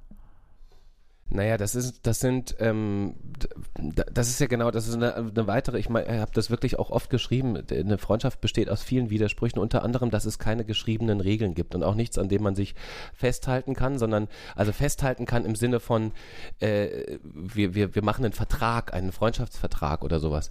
Naja, 1.28 1.56
das 1.56 1.74
ist, 1.74 2.06
das 2.06 2.20
sind, 2.20 2.54
ähm, 2.60 3.16
das 4.12 4.28
ist 4.28 4.40
ja 4.40 4.46
genau, 4.46 4.70
das 4.70 4.86
ist 4.86 4.94
eine, 4.94 5.16
eine 5.16 5.46
weitere, 5.48 5.78
ich 5.78 5.88
meine, 5.88 6.06
ich 6.06 6.20
habe 6.20 6.30
das 6.32 6.50
wirklich 6.50 6.78
auch 6.78 6.90
oft 6.90 7.10
geschrieben, 7.10 7.60
eine 7.68 7.98
Freundschaft 7.98 8.40
besteht 8.40 8.70
aus 8.70 8.82
vielen 8.82 9.10
Widersprüchen, 9.10 9.58
unter 9.58 9.82
anderem, 9.82 10.10
dass 10.10 10.24
es 10.24 10.38
keine 10.38 10.64
geschriebenen 10.64 11.20
Regeln 11.20 11.54
gibt 11.54 11.74
und 11.74 11.82
auch 11.82 11.96
nichts, 11.96 12.16
an 12.16 12.28
dem 12.28 12.44
man 12.44 12.54
sich 12.54 12.76
festhalten 13.12 13.74
kann, 13.74 13.98
sondern, 13.98 14.28
also 14.54 14.72
festhalten 14.72 15.26
kann 15.26 15.44
im 15.44 15.56
Sinne 15.56 15.80
von, 15.80 16.12
äh, 16.60 17.18
wir, 17.24 17.74
wir, 17.74 17.96
wir 17.96 18.04
machen 18.04 18.24
einen 18.24 18.32
Vertrag, 18.32 18.94
einen 18.94 19.10
Freundschaftsvertrag 19.10 20.04
oder 20.04 20.20
sowas. 20.20 20.48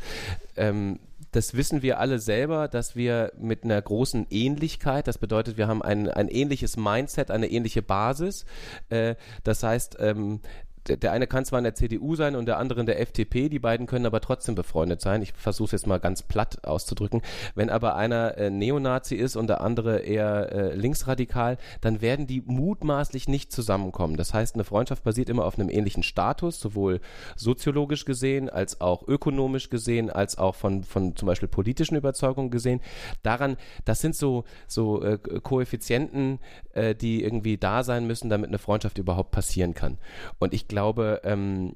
Ähm, 0.57 0.99
das 1.35 1.53
wissen 1.53 1.81
wir 1.81 1.99
alle 1.99 2.19
selber, 2.19 2.69
dass 2.69 2.95
wir 2.95 3.33
mit 3.37 3.65
einer 3.65 3.81
großen 3.81 4.27
Ähnlichkeit, 4.29 5.07
das 5.07 5.17
bedeutet, 5.17 5.57
wir 5.57 5.67
haben 5.67 5.81
ein, 5.81 6.09
ein 6.09 6.29
ähnliches 6.29 6.77
Mindset, 6.77 7.29
eine 7.29 7.47
ähnliche 7.47 7.81
Basis. 7.81 8.45
Äh, 8.89 9.15
das 9.43 9.61
heißt, 9.61 9.97
ähm, 9.99 10.39
der 10.87 11.11
eine 11.11 11.27
kann 11.27 11.45
zwar 11.45 11.59
in 11.59 11.63
der 11.63 11.75
CDU 11.75 12.15
sein 12.15 12.35
und 12.35 12.45
der 12.45 12.57
andere 12.57 12.79
in 12.79 12.85
der 12.85 12.99
FDP, 12.99 13.49
die 13.49 13.59
beiden 13.59 13.87
können 13.87 14.05
aber 14.05 14.21
trotzdem 14.21 14.55
befreundet 14.55 15.01
sein. 15.01 15.21
Ich 15.21 15.33
versuche 15.33 15.67
es 15.67 15.71
jetzt 15.71 15.87
mal 15.87 15.99
ganz 15.99 16.21
platt 16.21 16.63
auszudrücken. 16.65 17.21
Wenn 17.55 17.69
aber 17.69 17.95
einer 17.95 18.37
äh, 18.37 18.49
Neonazi 18.49 19.15
ist 19.15 19.35
und 19.35 19.47
der 19.47 19.61
andere 19.61 19.99
eher 19.99 20.51
äh, 20.51 20.75
linksradikal, 20.75 21.57
dann 21.81 22.01
werden 22.01 22.27
die 22.27 22.41
mutmaßlich 22.45 23.27
nicht 23.27 23.51
zusammenkommen. 23.51 24.15
Das 24.15 24.33
heißt, 24.33 24.55
eine 24.55 24.63
Freundschaft 24.63 25.03
basiert 25.03 25.29
immer 25.29 25.45
auf 25.45 25.57
einem 25.57 25.69
ähnlichen 25.69 26.03
Status, 26.03 26.59
sowohl 26.59 26.99
soziologisch 27.35 28.05
gesehen, 28.05 28.49
als 28.49 28.81
auch 28.81 29.07
ökonomisch 29.07 29.69
gesehen, 29.69 30.09
als 30.09 30.37
auch 30.37 30.55
von, 30.55 30.83
von 30.83 31.15
zum 31.15 31.27
Beispiel 31.27 31.49
politischen 31.49 31.95
Überzeugungen 31.95 32.51
gesehen. 32.51 32.81
Daran, 33.23 33.57
das 33.85 34.01
sind 34.01 34.15
so, 34.15 34.43
so 34.67 35.01
äh, 35.01 35.17
Koeffizienten, 35.17 36.39
äh, 36.73 36.93
die 36.93 37.23
irgendwie 37.23 37.57
da 37.57 37.83
sein 37.83 38.05
müssen, 38.05 38.29
damit 38.29 38.49
eine 38.49 38.59
Freundschaft 38.59 38.97
überhaupt 38.97 39.31
passieren 39.31 39.73
kann. 39.73 39.97
Und 40.39 40.53
ich 40.53 40.67
glaube, 40.67 40.74
ähm, 41.23 41.73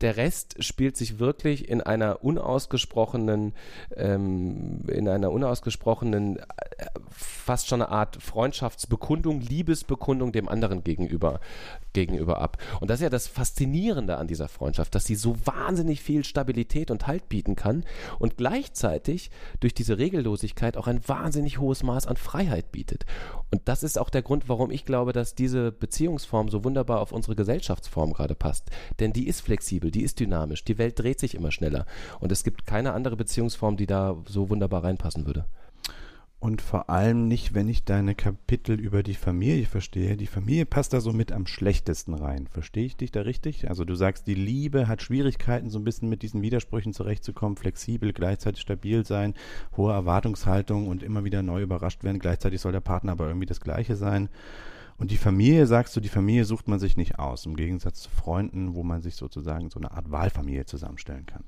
der 0.00 0.16
Rest 0.16 0.62
spielt 0.62 0.96
sich 0.96 1.18
wirklich 1.18 1.68
in 1.68 1.80
einer 1.80 2.22
unausgesprochenen, 2.22 3.54
ähm, 3.96 4.84
in 4.88 5.08
einer 5.08 5.30
unausgesprochenen, 5.30 6.38
äh, 6.38 6.42
fast 7.10 7.68
schon 7.68 7.82
eine 7.82 7.90
Art 7.90 8.22
Freundschaftsbekundung, 8.22 9.40
Liebesbekundung 9.40 10.32
dem 10.32 10.48
anderen 10.48 10.84
gegenüber, 10.84 11.40
gegenüber 11.92 12.40
ab. 12.40 12.58
Und 12.80 12.90
das 12.90 13.00
ist 13.00 13.04
ja 13.04 13.10
das 13.10 13.26
Faszinierende 13.26 14.16
an 14.18 14.28
dieser 14.28 14.48
Freundschaft, 14.48 14.94
dass 14.94 15.06
sie 15.06 15.14
so 15.14 15.34
wahnsinnig 15.44 16.02
viel 16.02 16.24
Stabilität 16.24 16.90
und 16.90 17.06
Halt 17.06 17.28
bieten 17.28 17.56
kann 17.56 17.84
und 18.18 18.36
gleichzeitig 18.36 19.30
durch 19.60 19.74
diese 19.74 19.98
Regellosigkeit 19.98 20.76
auch 20.76 20.86
ein 20.86 21.06
wahnsinnig 21.08 21.58
hohes 21.58 21.82
Maß 21.82 22.06
an 22.06 22.16
Freiheit 22.16 22.70
bietet. 22.70 23.06
Und 23.50 23.62
das 23.66 23.82
ist 23.82 23.98
auch 23.98 24.10
der 24.10 24.22
Grund, 24.22 24.48
warum 24.48 24.70
ich 24.70 24.84
glaube, 24.84 25.12
dass 25.12 25.34
diese 25.34 25.72
Beziehungsform 25.72 26.50
so 26.50 26.64
wunderbar 26.64 27.00
auf 27.00 27.12
unsere 27.12 27.34
Gesellschaftsform 27.34 28.12
gerade 28.12 28.34
passt. 28.34 28.70
Denn 29.00 29.12
die 29.12 29.26
ist 29.26 29.40
flexibel, 29.48 29.90
die 29.90 30.02
ist 30.02 30.20
dynamisch, 30.20 30.62
die 30.62 30.78
Welt 30.78 30.98
dreht 30.98 31.18
sich 31.18 31.34
immer 31.34 31.50
schneller. 31.50 31.86
Und 32.20 32.30
es 32.32 32.44
gibt 32.44 32.66
keine 32.66 32.92
andere 32.92 33.16
Beziehungsform, 33.16 33.76
die 33.76 33.86
da 33.86 34.16
so 34.26 34.50
wunderbar 34.50 34.84
reinpassen 34.84 35.26
würde. 35.26 35.46
Und 36.40 36.62
vor 36.62 36.88
allem 36.88 37.26
nicht, 37.26 37.54
wenn 37.54 37.68
ich 37.68 37.84
deine 37.84 38.14
Kapitel 38.14 38.78
über 38.78 39.02
die 39.02 39.16
Familie 39.16 39.66
verstehe. 39.66 40.16
Die 40.16 40.28
Familie 40.28 40.66
passt 40.66 40.92
da 40.92 41.00
so 41.00 41.12
mit 41.12 41.32
am 41.32 41.48
schlechtesten 41.48 42.14
rein. 42.14 42.46
Verstehe 42.46 42.84
ich 42.84 42.96
dich 42.96 43.10
da 43.10 43.22
richtig? 43.22 43.68
Also 43.68 43.84
du 43.84 43.96
sagst, 43.96 44.28
die 44.28 44.36
Liebe 44.36 44.86
hat 44.86 45.02
Schwierigkeiten, 45.02 45.68
so 45.68 45.80
ein 45.80 45.84
bisschen 45.84 46.08
mit 46.08 46.22
diesen 46.22 46.40
Widersprüchen 46.40 46.92
zurechtzukommen, 46.92 47.56
flexibel, 47.56 48.12
gleichzeitig 48.12 48.60
stabil 48.60 49.04
sein, 49.04 49.34
hohe 49.76 49.92
Erwartungshaltung 49.92 50.86
und 50.86 51.02
immer 51.02 51.24
wieder 51.24 51.42
neu 51.42 51.62
überrascht 51.62 52.04
werden. 52.04 52.20
Gleichzeitig 52.20 52.60
soll 52.60 52.70
der 52.70 52.80
Partner 52.80 53.12
aber 53.12 53.26
irgendwie 53.26 53.46
das 53.46 53.60
Gleiche 53.60 53.96
sein. 53.96 54.28
Und 54.98 55.10
die 55.10 55.16
Familie, 55.16 55.66
sagst 55.66 55.96
du, 55.96 56.00
die 56.00 56.08
Familie 56.08 56.44
sucht 56.44 56.68
man 56.68 56.78
sich 56.78 56.96
nicht 56.96 57.18
aus, 57.18 57.46
im 57.46 57.56
Gegensatz 57.56 58.02
zu 58.02 58.10
Freunden, 58.10 58.74
wo 58.74 58.82
man 58.82 59.00
sich 59.00 59.16
sozusagen 59.16 59.70
so 59.70 59.78
eine 59.78 59.92
Art 59.92 60.10
Wahlfamilie 60.10 60.66
zusammenstellen 60.66 61.24
kann 61.24 61.44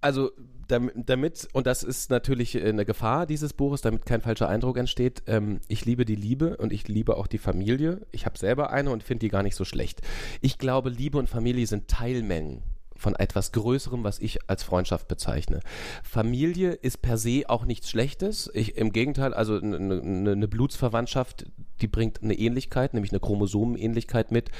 also 0.00 0.30
damit, 0.68 1.48
und 1.54 1.66
das 1.66 1.82
ist 1.82 2.10
natürlich 2.10 2.54
äh, 2.54 2.68
eine 2.68 2.84
Gefahr 2.84 3.26
dieses 3.26 3.54
Buches, 3.54 3.80
damit 3.80 4.04
kein 4.04 4.20
falscher 4.20 4.48
Eindruck 4.48 4.76
entsteht, 4.76 5.22
ähm, 5.26 5.60
ich 5.66 5.86
liebe 5.86 6.04
die 6.04 6.14
Liebe 6.14 6.58
und 6.58 6.72
ich 6.72 6.88
liebe 6.88 7.16
auch 7.16 7.26
die 7.26 7.38
Familie. 7.38 8.06
Ich 8.12 8.26
habe 8.26 8.38
selber 8.38 8.70
eine 8.70 8.90
und 8.90 9.02
finde 9.02 9.20
die 9.20 9.30
gar 9.30 9.42
nicht 9.42 9.56
so 9.56 9.64
schlecht. 9.64 10.02
Ich 10.42 10.58
glaube, 10.58 10.90
Liebe 10.90 11.18
und 11.18 11.28
Familie 11.28 11.66
sind 11.66 11.88
Teilmengen 11.88 12.62
von 12.96 13.14
etwas 13.14 13.52
Größerem, 13.52 14.04
was 14.04 14.18
ich 14.18 14.50
als 14.50 14.62
Freundschaft 14.62 15.08
bezeichne. 15.08 15.60
Familie 16.02 16.72
ist 16.72 17.00
per 17.00 17.16
se 17.16 17.44
auch 17.46 17.64
nichts 17.64 17.88
Schlechtes. 17.88 18.50
Ich, 18.52 18.76
Im 18.76 18.92
Gegenteil, 18.92 19.32
also 19.32 19.56
eine 19.56 19.78
ne, 19.78 20.36
ne 20.36 20.48
Blutsverwandtschaft, 20.48 21.46
die 21.80 21.88
bringt 21.88 22.22
eine 22.22 22.34
Ähnlichkeit, 22.34 22.94
nämlich 22.94 23.12
eine 23.12 23.20
Chromosomenähnlichkeit 23.20 24.30
mit. 24.30 24.50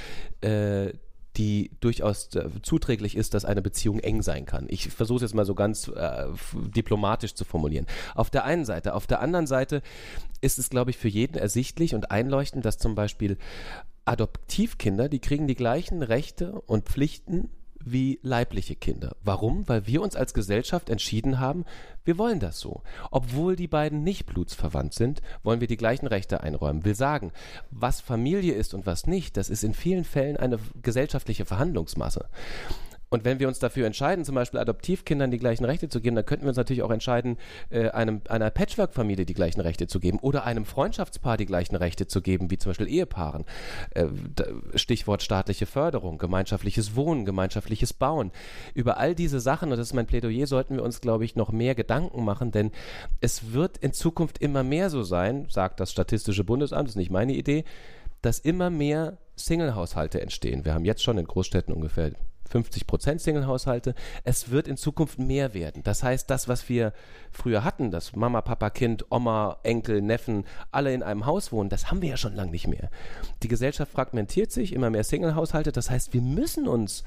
Äh, 0.41 0.93
die 1.39 1.71
durchaus 1.81 2.35
äh, 2.35 2.49
zuträglich 2.63 3.17
ist, 3.17 3.33
dass 3.33 3.45
eine 3.45 3.63
Beziehung 3.63 4.01
eng 4.01 4.23
sein 4.23 4.45
kann. 4.45 4.67
Ich 4.69 4.89
versuche 4.89 5.17
es 5.17 5.23
jetzt 5.23 5.35
mal 5.35 5.45
so 5.45 5.55
ganz 5.55 5.89
äh, 5.89 6.27
diplomatisch 6.75 7.35
zu 7.35 7.45
formulieren. 7.45 7.87
Auf 8.15 8.29
der 8.29 8.45
einen 8.45 8.65
Seite. 8.65 8.95
Auf 8.95 9.07
der 9.07 9.21
anderen 9.21 9.47
Seite 9.47 9.83
ist 10.41 10.59
es, 10.59 10.69
glaube 10.69 10.91
ich, 10.91 10.99
für 10.99 11.09
jeden 11.09 11.39
ersichtlich 11.39 11.95
und 11.95 12.11
einleuchtend, 12.11 12.65
dass 12.65 12.79
zum 12.79 12.97
Beispiel 12.97 13.39
Adoptivkinder, 14.05 15.09
die 15.09 15.21
kriegen 15.21 15.47
die 15.47 15.55
gleichen 15.55 16.03
Rechte 16.03 16.61
und 16.63 16.87
Pflichten 16.87 17.51
wie 17.85 18.19
leibliche 18.23 18.77
Kinder. 18.77 19.17
Warum? 19.23 19.69
Weil 19.69 19.87
wir 19.87 20.03
uns 20.03 20.17
als 20.17 20.35
Gesellschaft 20.35 20.91
entschieden 20.91 21.39
haben, 21.39 21.65
wir 22.05 22.19
wollen 22.19 22.41
das 22.41 22.61
so. 22.61 22.83
Obwohl 23.11 23.57
die 23.57 23.69
beiden 23.69 24.03
nicht 24.03 24.27
blutsverwandt 24.27 24.95
sind, 24.95 25.21
wollen 25.43 25.61
wir 25.61 25.69
die 25.69 25.77
gleichen 25.77 26.07
Rechte 26.07 26.43
einräumen. 26.43 26.85
Will 26.85 26.95
sagen, 26.95 27.33
was 27.71 28.01
Familie 28.01 28.55
ist 28.55 28.75
und 28.75 28.87
was 28.87 29.07
nicht, 29.07 29.37
das 29.37 29.51
ist 29.51 29.65
in 29.65 29.75
vielen 29.75 30.05
Fällen 30.05 30.37
eine 30.37 30.59
gesellschaftliche 30.83 31.45
Verhandlungsmasse. 31.45 32.29
Und 33.11 33.25
wenn 33.25 33.39
wir 33.39 33.49
uns 33.49 33.59
dafür 33.59 33.87
entscheiden, 33.87 34.25
zum 34.25 34.35
Beispiel 34.35 34.61
Adoptivkindern 34.61 35.31
die 35.31 35.39
gleichen 35.39 35.65
Rechte 35.65 35.89
zu 35.89 36.01
geben, 36.01 36.17
dann 36.17 36.27
könnten 36.27 36.45
wir 36.45 36.51
uns 36.51 36.57
natürlich 36.57 36.83
auch 36.83 36.91
entscheiden, 36.91 37.39
äh, 37.71 37.89
einem, 37.91 38.21
einer 38.29 38.51
Patchwork-Familie 38.51 39.25
die 39.25 39.35
gleichen 39.35 39.61
Rechte 39.61 39.87
zu 39.87 40.01
geben 40.01 40.19
oder 40.19 40.45
einem 40.45 40.65
Freundschaftspaar 40.65 41.37
die 41.37 41.47
gleichen 41.47 41.77
Rechte 41.77 42.07
zu 42.07 42.21
geben, 42.21 42.51
wie 42.51 42.59
zum 42.59 42.71
Beispiel 42.71 42.89
Ehepaaren. 42.89 43.45
Äh, 43.95 44.07
Stichwort 44.75 45.23
staatliche 45.23 45.67
Förderung, 45.67 46.19
gemeinschaftliches 46.19 46.97
Wohnen, 46.97 47.25
gemeinschaftliches 47.25 47.93
Bauen. 47.93 48.31
Über 48.75 48.99
all 48.99 49.15
diese 49.15 49.41
Sachen, 49.41 49.71
und 49.71 49.79
das 49.79 49.89
ist 49.89 49.95
mein 49.95 50.07
Plädoyer, 50.07 50.47
sollten 50.47 50.77
wir 50.77 50.83
uns, 50.83 51.01
glaube 51.01 51.25
ich, 51.25 51.37
noch 51.37 51.51
mehr 51.51 51.75
Gedanken 51.75 52.25
machen, 52.25 52.51
denn 52.51 52.73
es 53.21 53.53
wird 53.53 53.79
in 53.79 53.93
Zukunft 53.93 54.39
immer 54.39 54.63
mehr 54.63 54.91
so 54.91 55.03
sein, 55.03 55.47
sagt 55.49 55.81
das 55.81 55.91
Statistische 55.91 56.45
Bundesamt, 56.45 56.89
das 56.89 56.93
ist 56.93 56.97
nicht 56.97 57.11
meine 57.11 57.35
Idee, 57.35 57.65
dass 58.23 58.39
immer 58.39 58.71
mehr 58.71 59.19
Single-Haushalte 59.37 60.21
entstehen. 60.21 60.65
Wir 60.65 60.75
haben 60.75 60.85
jetzt 60.85 61.03
schon 61.03 61.19
in 61.19 61.25
Großstädten 61.25 61.73
ungefähr 61.73 62.13
50 62.49 62.87
Prozent 62.87 63.21
Single-Haushalte. 63.21 63.95
Es 64.25 64.51
wird 64.51 64.69
in 64.69 64.77
Zukunft 64.77 65.19
mehr 65.19 65.55
werden. 65.55 65.83
Das 65.83 66.03
heißt, 66.03 66.29
das, 66.31 66.49
was 66.49 66.69
wir 66.69 66.93
früher 67.31 67.65
hatten, 67.65 67.91
dass 67.91 68.17
Mama, 68.17 68.41
Papa, 68.41 68.71
Kind, 68.71 69.07
Oma, 69.11 69.59
Enkel, 69.63 70.01
Neffen 70.03 70.45
alle 70.71 70.93
in 70.95 71.03
einem 71.03 71.27
Haus 71.27 71.53
wohnen, 71.53 71.69
das 71.69 71.91
haben 71.91 72.03
wir 72.03 72.11
ja 72.11 72.17
schon 72.17 72.35
lange 72.35 72.51
nicht 72.51 72.67
mehr. 72.67 72.91
Die 73.43 73.49
Gesellschaft 73.49 73.93
fragmentiert 73.93 74.51
sich, 74.51 74.73
immer 74.73 74.91
mehr 74.91 75.05
Single-Haushalte. 75.05 75.73
Das 75.73 75.91
heißt, 75.91 76.15
wir 76.15 76.23
müssen 76.23 76.69
uns 76.69 77.05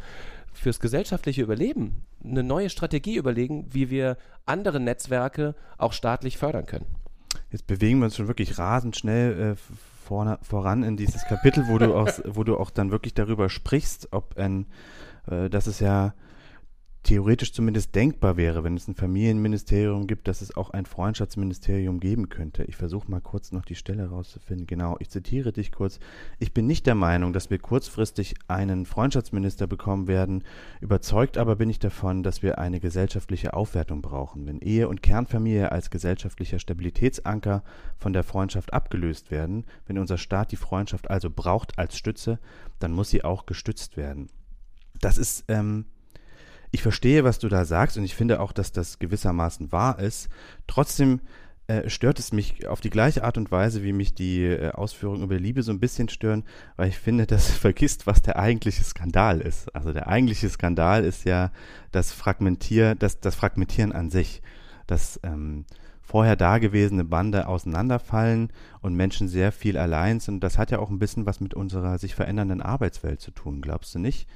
fürs 0.54 0.80
gesellschaftliche 0.80 1.42
Überleben 1.42 2.04
eine 2.24 2.44
neue 2.44 2.70
Strategie 2.70 3.16
überlegen, 3.16 3.66
wie 3.72 3.90
wir 3.90 4.18
andere 4.46 4.80
Netzwerke 4.80 5.56
auch 5.78 5.94
staatlich 5.94 6.38
fördern 6.38 6.66
können. 6.66 6.86
Jetzt 7.52 7.68
bewegen 7.68 8.00
wir 8.00 8.06
uns 8.06 8.16
schon 8.16 8.28
wirklich 8.28 8.58
rasend 8.58 8.98
schnell 8.98 9.54
äh, 9.54 9.56
vorne, 10.06 10.40
voran 10.42 10.84
in 10.84 10.98
dieses 10.98 11.26
Kapitel, 11.26 11.68
wo 11.68 11.78
du 11.78 11.96
auch, 11.96 12.10
wo 12.26 12.44
du 12.44 12.58
auch 12.58 12.70
dann 12.70 12.92
wirklich 12.92 13.14
darüber 13.14 13.50
sprichst, 13.50 14.10
ob 14.12 14.38
ein 14.38 14.66
äh, 15.28 15.50
dass 15.50 15.68
es 15.68 15.80
ja 15.80 16.14
theoretisch 17.04 17.52
zumindest 17.52 17.96
denkbar 17.96 18.38
wäre, 18.38 18.64
wenn 18.64 18.78
es 18.78 18.88
ein 18.88 18.94
Familienministerium 18.94 20.06
gibt, 20.06 20.28
dass 20.28 20.42
es 20.42 20.56
auch 20.56 20.70
ein 20.70 20.86
Freundschaftsministerium 20.86 22.00
geben 22.00 22.30
könnte. 22.30 22.64
Ich 22.66 22.76
versuche 22.76 23.10
mal 23.10 23.22
kurz 23.22 23.52
noch 23.52 23.66
die 23.66 23.76
Stelle 23.76 24.10
rauszufinden. 24.10 24.68
Genau, 24.68 24.98
ich 25.00 25.10
zitiere 25.10 25.52
dich 25.52 25.72
kurz. 25.72 26.00
Ich 26.38 26.54
bin 26.54 26.68
nicht 26.68 26.86
der 26.86 26.94
Meinung, 26.94 27.34
dass 27.34 27.50
wir 27.50 27.58
kurzfristig 27.58 28.36
einen 28.48 28.86
Freundschaftsminister 28.86 29.66
bekommen 29.66 30.08
werden. 30.08 30.44
Überzeugt 30.80 31.40
aber 31.40 31.56
bin 31.56 31.72
ich 31.72 31.80
davon, 31.80 32.22
dass 32.22 32.44
wir 32.44 32.60
eine 32.60 32.80
gesellschaftliche 32.80 33.56
Aufwertung 33.56 34.04
brauchen. 34.04 34.46
Wenn 34.46 34.60
Ehe 34.60 34.88
und 34.88 35.02
Kernfamilie 35.02 35.72
als 35.72 35.90
gesellschaftlicher 35.90 36.60
Stabilitätsanker 36.60 37.64
von 37.98 38.14
der 38.14 38.24
Freundschaft 38.24 38.74
abgelöst 38.74 39.32
werden, 39.32 39.66
wenn 39.88 39.98
unser 39.98 40.20
Staat 40.20 40.52
die 40.52 40.56
Freundschaft 40.56 41.10
also 41.10 41.32
braucht 41.32 41.80
als 41.80 41.98
Stütze, 41.98 42.40
dann 42.78 42.92
muss 42.92 43.10
sie 43.10 43.24
auch 43.24 43.48
gestützt 43.48 43.98
werden 43.98 44.30
das 45.02 45.18
ist, 45.18 45.46
ähm, 45.48 45.86
ich 46.72 46.82
verstehe, 46.82 47.24
was 47.24 47.40
du 47.40 47.50
da 47.50 47.66
sagst 47.66 47.98
und 47.98 48.04
ich 48.04 48.16
finde 48.16 48.40
auch, 48.40 48.54
dass 48.54 48.72
das 48.72 49.00
gewissermaßen 49.00 49.72
wahr 49.72 50.00
ist. 50.00 50.30
Trotzdem 50.68 51.20
äh, 51.68 51.90
stört 51.90 52.20
es 52.20 52.32
mich 52.32 52.68
auf 52.68 52.82
die 52.82 52.90
gleiche 52.90 53.24
Art 53.24 53.38
und 53.38 53.52
Weise, 53.52 53.84
wie 53.84 53.94
mich 53.94 54.14
die 54.14 54.44
äh, 54.44 54.72
Ausführungen 54.72 55.24
über 55.24 55.38
Liebe 55.38 55.64
so 55.64 55.72
ein 55.72 55.80
bisschen 55.80 56.10
stören, 56.10 56.44
weil 56.76 56.90
ich 56.90 56.98
finde, 56.98 57.26
das 57.28 57.50
vergisst, 57.50 58.08
was 58.08 58.22
der 58.22 58.38
eigentliche 58.38 58.84
Skandal 58.84 59.42
ist. 59.42 59.74
Also 59.76 59.94
der 59.94 60.08
eigentliche 60.08 60.50
Skandal 60.50 61.04
ist 61.04 61.26
ja 61.26 61.52
das 61.92 62.12
Fragmentier, 62.12 62.96
das, 62.96 63.20
das 63.20 63.36
Fragmentieren 63.36 63.92
an 63.92 64.10
sich. 64.10 64.42
Das 64.88 65.20
ähm, 65.24 65.66
vorher 66.02 66.36
dagewesene 66.36 67.06
Bande 67.06 67.48
auseinanderfallen 67.48 68.52
und 68.82 68.96
Menschen 68.96 69.30
sehr 69.30 69.54
viel 69.54 69.78
allein 69.78 70.20
sind. 70.20 70.44
Das 70.44 70.58
hat 70.58 70.72
ja 70.72 70.80
auch 70.80 70.90
ein 70.90 71.00
bisschen 71.00 71.26
was 71.26 71.40
mit 71.40 71.54
unserer 71.54 71.98
sich 72.00 72.16
verändernden 72.16 72.62
Arbeitswelt 72.62 73.22
zu 73.22 73.32
tun, 73.32 73.62
glaubst 73.62 73.96
du 73.96 74.00
nicht? 74.00 74.28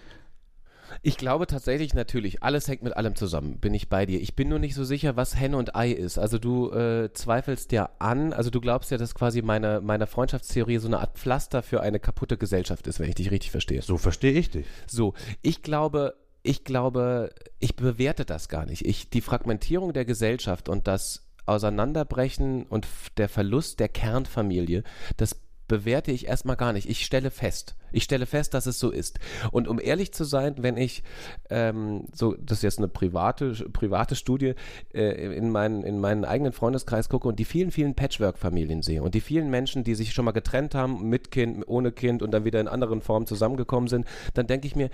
Ich 1.01 1.17
glaube 1.17 1.47
tatsächlich 1.47 1.93
natürlich, 1.93 2.43
alles 2.43 2.67
hängt 2.67 2.83
mit 2.83 2.95
allem 2.97 3.15
zusammen, 3.15 3.59
bin 3.59 3.73
ich 3.73 3.89
bei 3.89 4.05
dir. 4.05 4.21
Ich 4.21 4.35
bin 4.35 4.49
nur 4.49 4.59
nicht 4.59 4.75
so 4.75 4.83
sicher, 4.83 5.15
was 5.15 5.39
Henne 5.39 5.57
und 5.57 5.75
Ei 5.75 5.91
ist. 5.91 6.17
Also 6.17 6.37
du 6.37 6.71
äh, 6.71 7.11
zweifelst 7.13 7.71
ja 7.71 7.89
an, 7.99 8.33
also 8.33 8.49
du 8.49 8.61
glaubst 8.61 8.91
ja, 8.91 8.97
dass 8.97 9.15
quasi 9.15 9.41
meine, 9.41 9.81
meine 9.81 10.07
Freundschaftstheorie 10.07 10.77
so 10.77 10.87
eine 10.87 10.99
Art 10.99 11.17
Pflaster 11.17 11.63
für 11.63 11.81
eine 11.81 11.99
kaputte 11.99 12.37
Gesellschaft 12.37 12.87
ist, 12.87 12.99
wenn 12.99 13.09
ich 13.09 13.15
dich 13.15 13.31
richtig 13.31 13.51
verstehe. 13.51 13.81
So 13.81 13.97
verstehe 13.97 14.33
ich 14.33 14.49
dich. 14.49 14.65
So, 14.87 15.13
ich 15.41 15.61
glaube, 15.61 16.15
ich 16.43 16.63
glaube, 16.63 17.33
ich 17.59 17.75
bewerte 17.75 18.25
das 18.25 18.49
gar 18.49 18.65
nicht. 18.65 18.85
Ich, 18.85 19.09
die 19.09 19.21
Fragmentierung 19.21 19.93
der 19.93 20.05
Gesellschaft 20.05 20.69
und 20.69 20.87
das 20.87 21.23
Auseinanderbrechen 21.45 22.63
und 22.63 22.87
der 23.17 23.29
Verlust 23.29 23.79
der 23.79 23.89
Kernfamilie, 23.89 24.83
das 25.17 25.35
bewerte 25.67 26.11
ich 26.11 26.27
erstmal 26.27 26.55
gar 26.55 26.73
nicht. 26.73 26.89
Ich 26.89 27.05
stelle 27.05 27.31
fest. 27.31 27.75
Ich 27.91 28.03
stelle 28.03 28.25
fest, 28.25 28.53
dass 28.53 28.65
es 28.65 28.79
so 28.79 28.91
ist. 28.91 29.19
Und 29.51 29.67
um 29.67 29.79
ehrlich 29.79 30.13
zu 30.13 30.23
sein, 30.23 30.55
wenn 30.57 30.77
ich 30.77 31.03
ähm, 31.49 32.05
so, 32.13 32.35
das 32.35 32.59
ist 32.59 32.63
jetzt 32.63 32.77
eine 32.77 32.87
private, 32.87 33.53
private 33.71 34.15
Studie, 34.15 34.53
äh, 34.93 35.35
in, 35.35 35.49
meinen, 35.49 35.83
in 35.83 35.99
meinen 35.99 36.25
eigenen 36.25 36.53
Freundeskreis 36.53 37.09
gucke 37.09 37.27
und 37.27 37.39
die 37.39 37.45
vielen, 37.45 37.71
vielen 37.71 37.95
Patchwork-Familien 37.95 38.81
sehe 38.81 39.01
und 39.01 39.15
die 39.15 39.21
vielen 39.21 39.49
Menschen, 39.49 39.83
die 39.83 39.95
sich 39.95 40.13
schon 40.13 40.25
mal 40.25 40.31
getrennt 40.31 40.75
haben, 40.75 41.09
mit 41.09 41.31
Kind, 41.31 41.63
ohne 41.67 41.91
Kind 41.91 42.21
und 42.21 42.31
dann 42.31 42.45
wieder 42.45 42.59
in 42.59 42.67
anderen 42.67 43.01
Formen 43.01 43.27
zusammengekommen 43.27 43.87
sind, 43.87 44.05
dann 44.33 44.47
denke 44.47 44.67
ich 44.67 44.75
mir, 44.75 44.89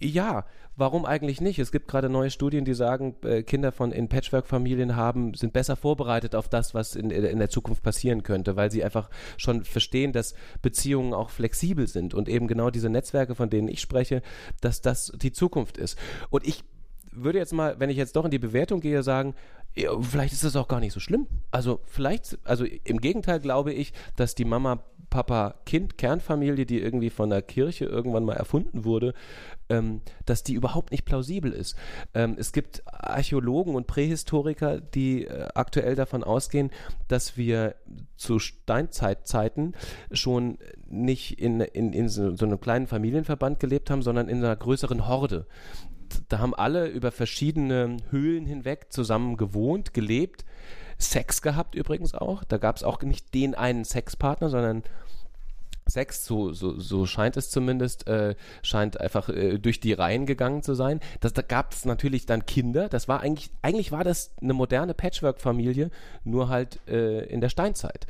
ja, 0.00 0.44
warum 0.76 1.04
eigentlich 1.04 1.40
nicht? 1.40 1.58
Es 1.58 1.72
gibt 1.72 1.88
gerade 1.88 2.08
neue 2.08 2.30
Studien, 2.30 2.64
die 2.64 2.74
sagen, 2.74 3.16
äh, 3.24 3.42
Kinder 3.42 3.72
von 3.72 3.92
in 3.92 4.08
Patchwork-Familien 4.08 4.96
haben, 4.96 5.34
sind 5.34 5.52
besser 5.52 5.76
vorbereitet 5.76 6.34
auf 6.34 6.48
das, 6.48 6.74
was 6.74 6.96
in, 6.96 7.10
in 7.10 7.38
der 7.38 7.50
Zukunft 7.50 7.82
passieren 7.82 8.22
könnte, 8.22 8.56
weil 8.56 8.70
sie 8.70 8.84
einfach 8.84 9.10
schon 9.36 9.64
verstehen, 9.64 10.12
dass 10.12 10.34
Beziehungen 10.62 11.14
auch 11.14 11.30
flexibel 11.30 11.86
sind 11.86 12.14
und 12.14 12.28
eben 12.28 12.48
genau 12.48 12.70
diese 12.70 12.88
Netzwerke, 12.88 13.34
von 13.34 13.50
denen 13.50 13.68
ich 13.68 13.80
spreche, 13.80 14.22
dass 14.60 14.80
das 14.80 15.12
die 15.14 15.32
Zukunft 15.32 15.78
ist. 15.78 15.98
Und 16.30 16.46
ich 16.46 16.64
würde 17.12 17.38
jetzt 17.38 17.52
mal, 17.52 17.78
wenn 17.78 17.90
ich 17.90 17.96
jetzt 17.96 18.16
doch 18.16 18.24
in 18.24 18.30
die 18.30 18.38
Bewertung 18.38 18.80
gehe, 18.80 19.02
sagen, 19.02 19.34
vielleicht 19.74 20.32
ist 20.32 20.44
das 20.44 20.56
auch 20.56 20.68
gar 20.68 20.80
nicht 20.80 20.92
so 20.92 21.00
schlimm. 21.00 21.26
Also 21.50 21.80
vielleicht, 21.86 22.38
also 22.44 22.64
im 22.64 23.00
Gegenteil 23.00 23.40
glaube 23.40 23.72
ich, 23.72 23.92
dass 24.16 24.34
die 24.34 24.44
Mama 24.44 24.82
Papa 25.10 25.54
Kind 25.64 25.96
Kernfamilie, 25.96 26.66
die 26.66 26.80
irgendwie 26.80 27.10
von 27.10 27.30
der 27.30 27.40
Kirche 27.40 27.84
irgendwann 27.84 28.24
mal 28.24 28.34
erfunden 28.34 28.84
wurde, 28.84 29.14
ähm, 29.68 30.02
dass 30.26 30.42
die 30.42 30.54
überhaupt 30.54 30.90
nicht 30.90 31.04
plausibel 31.04 31.52
ist. 31.52 31.76
Ähm, 32.14 32.36
es 32.38 32.52
gibt 32.52 32.82
Archäologen 32.86 33.74
und 33.74 33.86
Prähistoriker, 33.86 34.80
die 34.80 35.26
äh, 35.26 35.48
aktuell 35.54 35.94
davon 35.94 36.24
ausgehen, 36.24 36.70
dass 37.08 37.36
wir 37.36 37.74
zu 38.16 38.38
Steinzeitzeiten 38.38 39.74
schon 40.10 40.58
nicht 40.86 41.40
in, 41.40 41.60
in, 41.60 41.92
in 41.92 42.08
so, 42.08 42.36
so 42.36 42.44
einem 42.44 42.60
kleinen 42.60 42.86
Familienverband 42.86 43.60
gelebt 43.60 43.90
haben, 43.90 44.02
sondern 44.02 44.28
in 44.28 44.38
einer 44.38 44.56
größeren 44.56 45.06
Horde 45.06 45.46
da 46.28 46.38
haben 46.38 46.54
alle 46.54 46.86
über 46.86 47.10
verschiedene 47.10 47.96
Höhlen 48.10 48.46
hinweg 48.46 48.92
zusammen 48.92 49.36
gewohnt, 49.36 49.94
gelebt, 49.94 50.44
Sex 50.98 51.42
gehabt 51.42 51.74
übrigens 51.74 52.14
auch. 52.14 52.44
Da 52.44 52.58
gab 52.58 52.76
es 52.76 52.84
auch 52.84 53.02
nicht 53.02 53.34
den 53.34 53.54
einen 53.54 53.84
Sexpartner, 53.84 54.48
sondern 54.48 54.84
Sex, 55.94 56.24
so, 56.26 56.52
so, 56.52 56.78
so 56.78 57.06
scheint 57.06 57.36
es 57.36 57.50
zumindest, 57.50 58.06
äh, 58.06 58.34
scheint 58.62 59.00
einfach 59.00 59.28
äh, 59.28 59.58
durch 59.58 59.80
die 59.80 59.92
Reihen 59.92 60.26
gegangen 60.26 60.62
zu 60.62 60.74
sein. 60.74 61.00
Das, 61.20 61.32
da 61.32 61.42
gab 61.42 61.72
es 61.72 61.84
natürlich 61.84 62.26
dann 62.26 62.46
Kinder. 62.46 62.88
Das 62.88 63.08
war 63.08 63.20
eigentlich, 63.20 63.50
eigentlich 63.62 63.92
war 63.92 64.04
das 64.04 64.32
eine 64.42 64.52
moderne 64.52 64.92
Patchwork-Familie, 64.92 65.90
nur 66.24 66.48
halt 66.48 66.80
äh, 66.88 67.24
in 67.26 67.40
der 67.40 67.48
Steinzeit. 67.48 68.06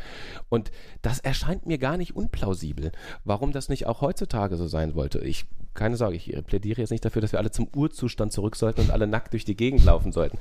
Und 0.49 0.73
das 1.03 1.21
erscheint 1.21 1.67
mir 1.67 1.79
gar 1.79 1.97
nicht 1.97 2.17
unplausibel, 2.17 2.91
warum 3.25 3.53
das 3.53 3.69
nicht 3.69 3.87
auch 3.87 4.01
heutzutage 4.01 4.57
so 4.57 4.67
sein 4.67 4.95
wollte. 4.95 5.21
Ich, 5.21 5.45
keine 5.75 5.97
Sorge, 5.97 6.17
ich 6.17 6.35
plädiere 6.47 6.81
jetzt 6.81 6.91
nicht 6.91 7.05
dafür, 7.05 7.23
dass 7.23 7.33
wir 7.33 7.39
alle 7.39 7.51
zum 7.51 7.69
Urzustand 7.75 8.33
zurück 8.33 8.57
sollten 8.57 8.81
und 8.81 8.91
alle 8.91 9.07
nackt 9.07 9.33
durch 9.33 9.45
die 9.45 9.57
Gegend 9.57 9.85
laufen 9.85 10.11
sollten. 10.11 10.39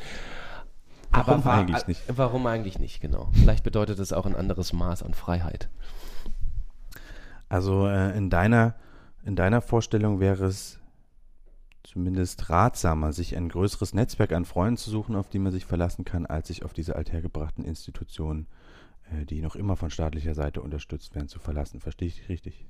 Warum 1.11 1.41
Aber 1.41 1.53
eigentlich 1.53 1.87
nicht? 1.87 2.01
Warum 2.07 2.47
eigentlich 2.47 2.79
nicht, 2.79 2.99
genau. 2.99 3.29
Vielleicht 3.33 3.63
bedeutet 3.63 3.99
es 3.99 4.13
auch 4.13 4.25
ein 4.25 4.35
anderes 4.35 4.73
Maß 4.73 5.03
an 5.03 5.13
Freiheit. 5.13 5.69
Also 7.53 7.85
äh, 7.85 8.17
in 8.17 8.31
deiner 8.31 8.73
in 9.23 9.35
deiner 9.35 9.61
Vorstellung 9.61 10.19
wäre 10.19 10.45
es 10.45 10.79
zumindest 11.83 12.49
ratsamer, 12.49 13.13
sich 13.13 13.37
ein 13.37 13.47
größeres 13.47 13.93
Netzwerk 13.93 14.31
an 14.31 14.45
Freunden 14.45 14.77
zu 14.77 14.89
suchen, 14.89 15.15
auf 15.15 15.29
die 15.29 15.37
man 15.37 15.51
sich 15.51 15.65
verlassen 15.65 16.03
kann, 16.03 16.25
als 16.25 16.47
sich 16.47 16.65
auf 16.65 16.73
diese 16.73 16.95
althergebrachten 16.95 17.63
Institutionen, 17.63 18.47
äh, 19.11 19.25
die 19.25 19.43
noch 19.43 19.55
immer 19.55 19.75
von 19.75 19.91
staatlicher 19.91 20.33
Seite 20.33 20.63
unterstützt 20.63 21.13
werden, 21.13 21.27
zu 21.27 21.37
verlassen. 21.37 21.79
Verstehe 21.79 22.07
ich 22.07 22.15
dich 22.15 22.29
richtig? 22.29 22.65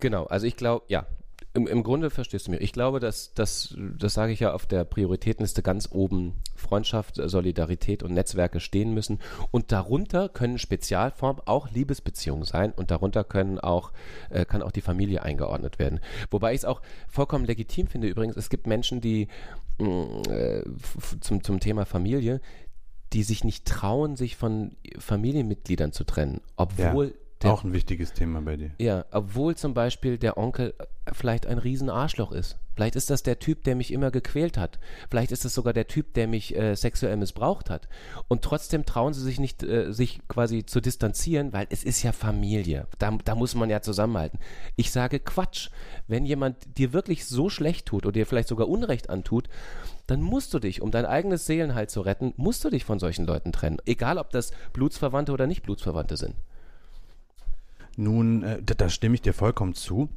Genau, 0.00 0.24
also 0.24 0.46
ich 0.46 0.56
glaube, 0.56 0.84
ja, 0.88 1.06
im, 1.54 1.66
Im 1.66 1.82
Grunde 1.82 2.10
verstehst 2.10 2.46
du 2.46 2.50
mich. 2.50 2.60
Ich 2.60 2.72
glaube, 2.72 3.00
dass 3.00 3.34
das, 3.34 3.76
das 3.98 4.14
sage 4.14 4.32
ich 4.32 4.40
ja 4.40 4.54
auf 4.54 4.66
der 4.66 4.84
Prioritätenliste 4.84 5.62
ganz 5.62 5.88
oben, 5.90 6.34
Freundschaft, 6.54 7.16
Solidarität 7.16 8.02
und 8.02 8.14
Netzwerke 8.14 8.60
stehen 8.60 8.94
müssen. 8.94 9.18
Und 9.50 9.72
darunter 9.72 10.28
können 10.28 10.58
Spezialformen 10.58 11.42
auch 11.46 11.70
Liebesbeziehungen 11.70 12.44
sein 12.44 12.72
und 12.72 12.90
darunter 12.90 13.24
können 13.24 13.58
auch, 13.58 13.92
äh, 14.30 14.44
kann 14.44 14.62
auch 14.62 14.72
die 14.72 14.80
Familie 14.80 15.22
eingeordnet 15.22 15.78
werden. 15.78 16.00
Wobei 16.30 16.52
ich 16.52 16.58
es 16.58 16.64
auch 16.64 16.80
vollkommen 17.08 17.44
legitim 17.44 17.86
finde 17.86 18.08
übrigens, 18.08 18.36
es 18.36 18.48
gibt 18.48 18.66
Menschen, 18.66 19.00
die 19.00 19.28
mm, 19.78 20.22
äh, 20.30 20.62
zum, 21.20 21.42
zum 21.42 21.60
Thema 21.60 21.84
Familie, 21.84 22.40
die 23.12 23.22
sich 23.22 23.44
nicht 23.44 23.66
trauen, 23.66 24.16
sich 24.16 24.36
von 24.36 24.76
Familienmitgliedern 24.98 25.92
zu 25.92 26.04
trennen, 26.04 26.40
obwohl 26.56 27.08
ja. 27.08 27.12
Der, 27.42 27.52
auch 27.52 27.64
ein 27.64 27.72
wichtiges 27.72 28.12
Thema 28.12 28.40
bei 28.40 28.56
dir. 28.56 28.70
Ja, 28.78 29.04
obwohl 29.10 29.56
zum 29.56 29.74
Beispiel 29.74 30.18
der 30.18 30.38
Onkel 30.38 30.74
vielleicht 31.12 31.46
ein 31.46 31.58
Riesenarschloch 31.58 32.32
ist. 32.32 32.58
Vielleicht 32.74 32.96
ist 32.96 33.10
das 33.10 33.22
der 33.22 33.38
Typ, 33.38 33.64
der 33.64 33.76
mich 33.76 33.92
immer 33.92 34.10
gequält 34.10 34.56
hat. 34.56 34.78
Vielleicht 35.10 35.30
ist 35.30 35.44
es 35.44 35.54
sogar 35.54 35.72
der 35.72 35.88
Typ, 35.88 36.14
der 36.14 36.26
mich 36.26 36.56
äh, 36.56 36.74
sexuell 36.74 37.16
missbraucht 37.16 37.68
hat. 37.68 37.86
Und 38.28 38.42
trotzdem 38.42 38.86
trauen 38.86 39.12
sie 39.12 39.22
sich 39.22 39.38
nicht, 39.38 39.62
äh, 39.62 39.92
sich 39.92 40.20
quasi 40.28 40.64
zu 40.64 40.80
distanzieren, 40.80 41.52
weil 41.52 41.66
es 41.68 41.84
ist 41.84 42.02
ja 42.02 42.12
Familie. 42.12 42.86
Da, 42.98 43.10
da 43.24 43.34
muss 43.34 43.54
man 43.54 43.68
ja 43.68 43.82
zusammenhalten. 43.82 44.38
Ich 44.76 44.90
sage 44.90 45.20
Quatsch. 45.20 45.68
Wenn 46.06 46.24
jemand 46.24 46.78
dir 46.78 46.92
wirklich 46.92 47.26
so 47.26 47.50
schlecht 47.50 47.86
tut 47.86 48.06
oder 48.06 48.12
dir 48.12 48.26
vielleicht 48.26 48.48
sogar 48.48 48.68
Unrecht 48.68 49.10
antut, 49.10 49.48
dann 50.06 50.22
musst 50.22 50.54
du 50.54 50.58
dich, 50.58 50.80
um 50.80 50.90
dein 50.90 51.06
eigenes 51.06 51.46
Seelenheil 51.46 51.88
zu 51.88 52.00
retten, 52.00 52.32
musst 52.36 52.64
du 52.64 52.70
dich 52.70 52.84
von 52.84 52.98
solchen 52.98 53.26
Leuten 53.26 53.52
trennen. 53.52 53.78
Egal, 53.84 54.18
ob 54.18 54.30
das 54.30 54.52
Blutsverwandte 54.72 55.32
oder 55.32 55.46
nicht 55.46 55.62
Blutsverwandte 55.62 56.16
sind. 56.16 56.36
Nun, 57.96 58.42
äh, 58.42 58.62
da, 58.62 58.74
da 58.74 58.88
stimme 58.88 59.14
ich 59.14 59.22
dir 59.22 59.34
vollkommen 59.34 59.74
zu. 59.74 60.08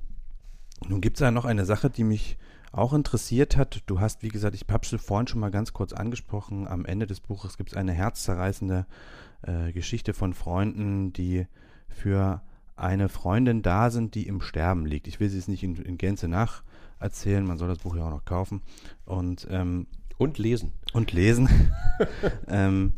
Nun 0.87 1.01
gibt 1.01 1.17
es 1.17 1.21
ja 1.21 1.31
noch 1.31 1.45
eine 1.45 1.65
Sache, 1.65 1.89
die 1.89 2.03
mich 2.03 2.37
auch 2.71 2.93
interessiert 2.93 3.55
hat. 3.55 3.83
Du 3.85 3.99
hast, 3.99 4.21
wie 4.21 4.29
gesagt, 4.29 4.55
ich 4.55 4.65
habe 4.69 4.85
es 4.85 5.01
vorhin 5.01 5.27
schon 5.27 5.39
mal 5.39 5.51
ganz 5.51 5.73
kurz 5.73 5.93
angesprochen. 5.93 6.67
Am 6.67 6.85
Ende 6.85 7.07
des 7.07 7.21
Buches 7.21 7.57
gibt 7.57 7.71
es 7.71 7.77
eine 7.77 7.93
herzzerreißende 7.93 8.85
äh, 9.43 9.71
Geschichte 9.71 10.13
von 10.13 10.33
Freunden, 10.33 11.13
die 11.13 11.47
für 11.87 12.41
eine 12.75 13.07
Freundin 13.07 13.61
da 13.61 13.89
sind, 13.89 14.15
die 14.15 14.27
im 14.27 14.41
Sterben 14.41 14.85
liegt. 14.85 15.07
Ich 15.07 15.21
will 15.21 15.29
sie 15.29 15.37
es 15.37 15.47
nicht 15.47 15.63
in, 15.63 15.75
in 15.77 15.97
Gänze 15.97 16.27
nacherzählen, 16.27 17.45
man 17.45 17.57
soll 17.57 17.69
das 17.69 17.79
Buch 17.79 17.95
ja 17.95 18.05
auch 18.05 18.11
noch 18.11 18.25
kaufen. 18.25 18.61
Und, 19.05 19.47
ähm, 19.49 19.87
und 20.17 20.37
lesen. 20.37 20.73
Und 20.91 21.13
lesen. 21.13 21.49
ähm, 22.49 22.93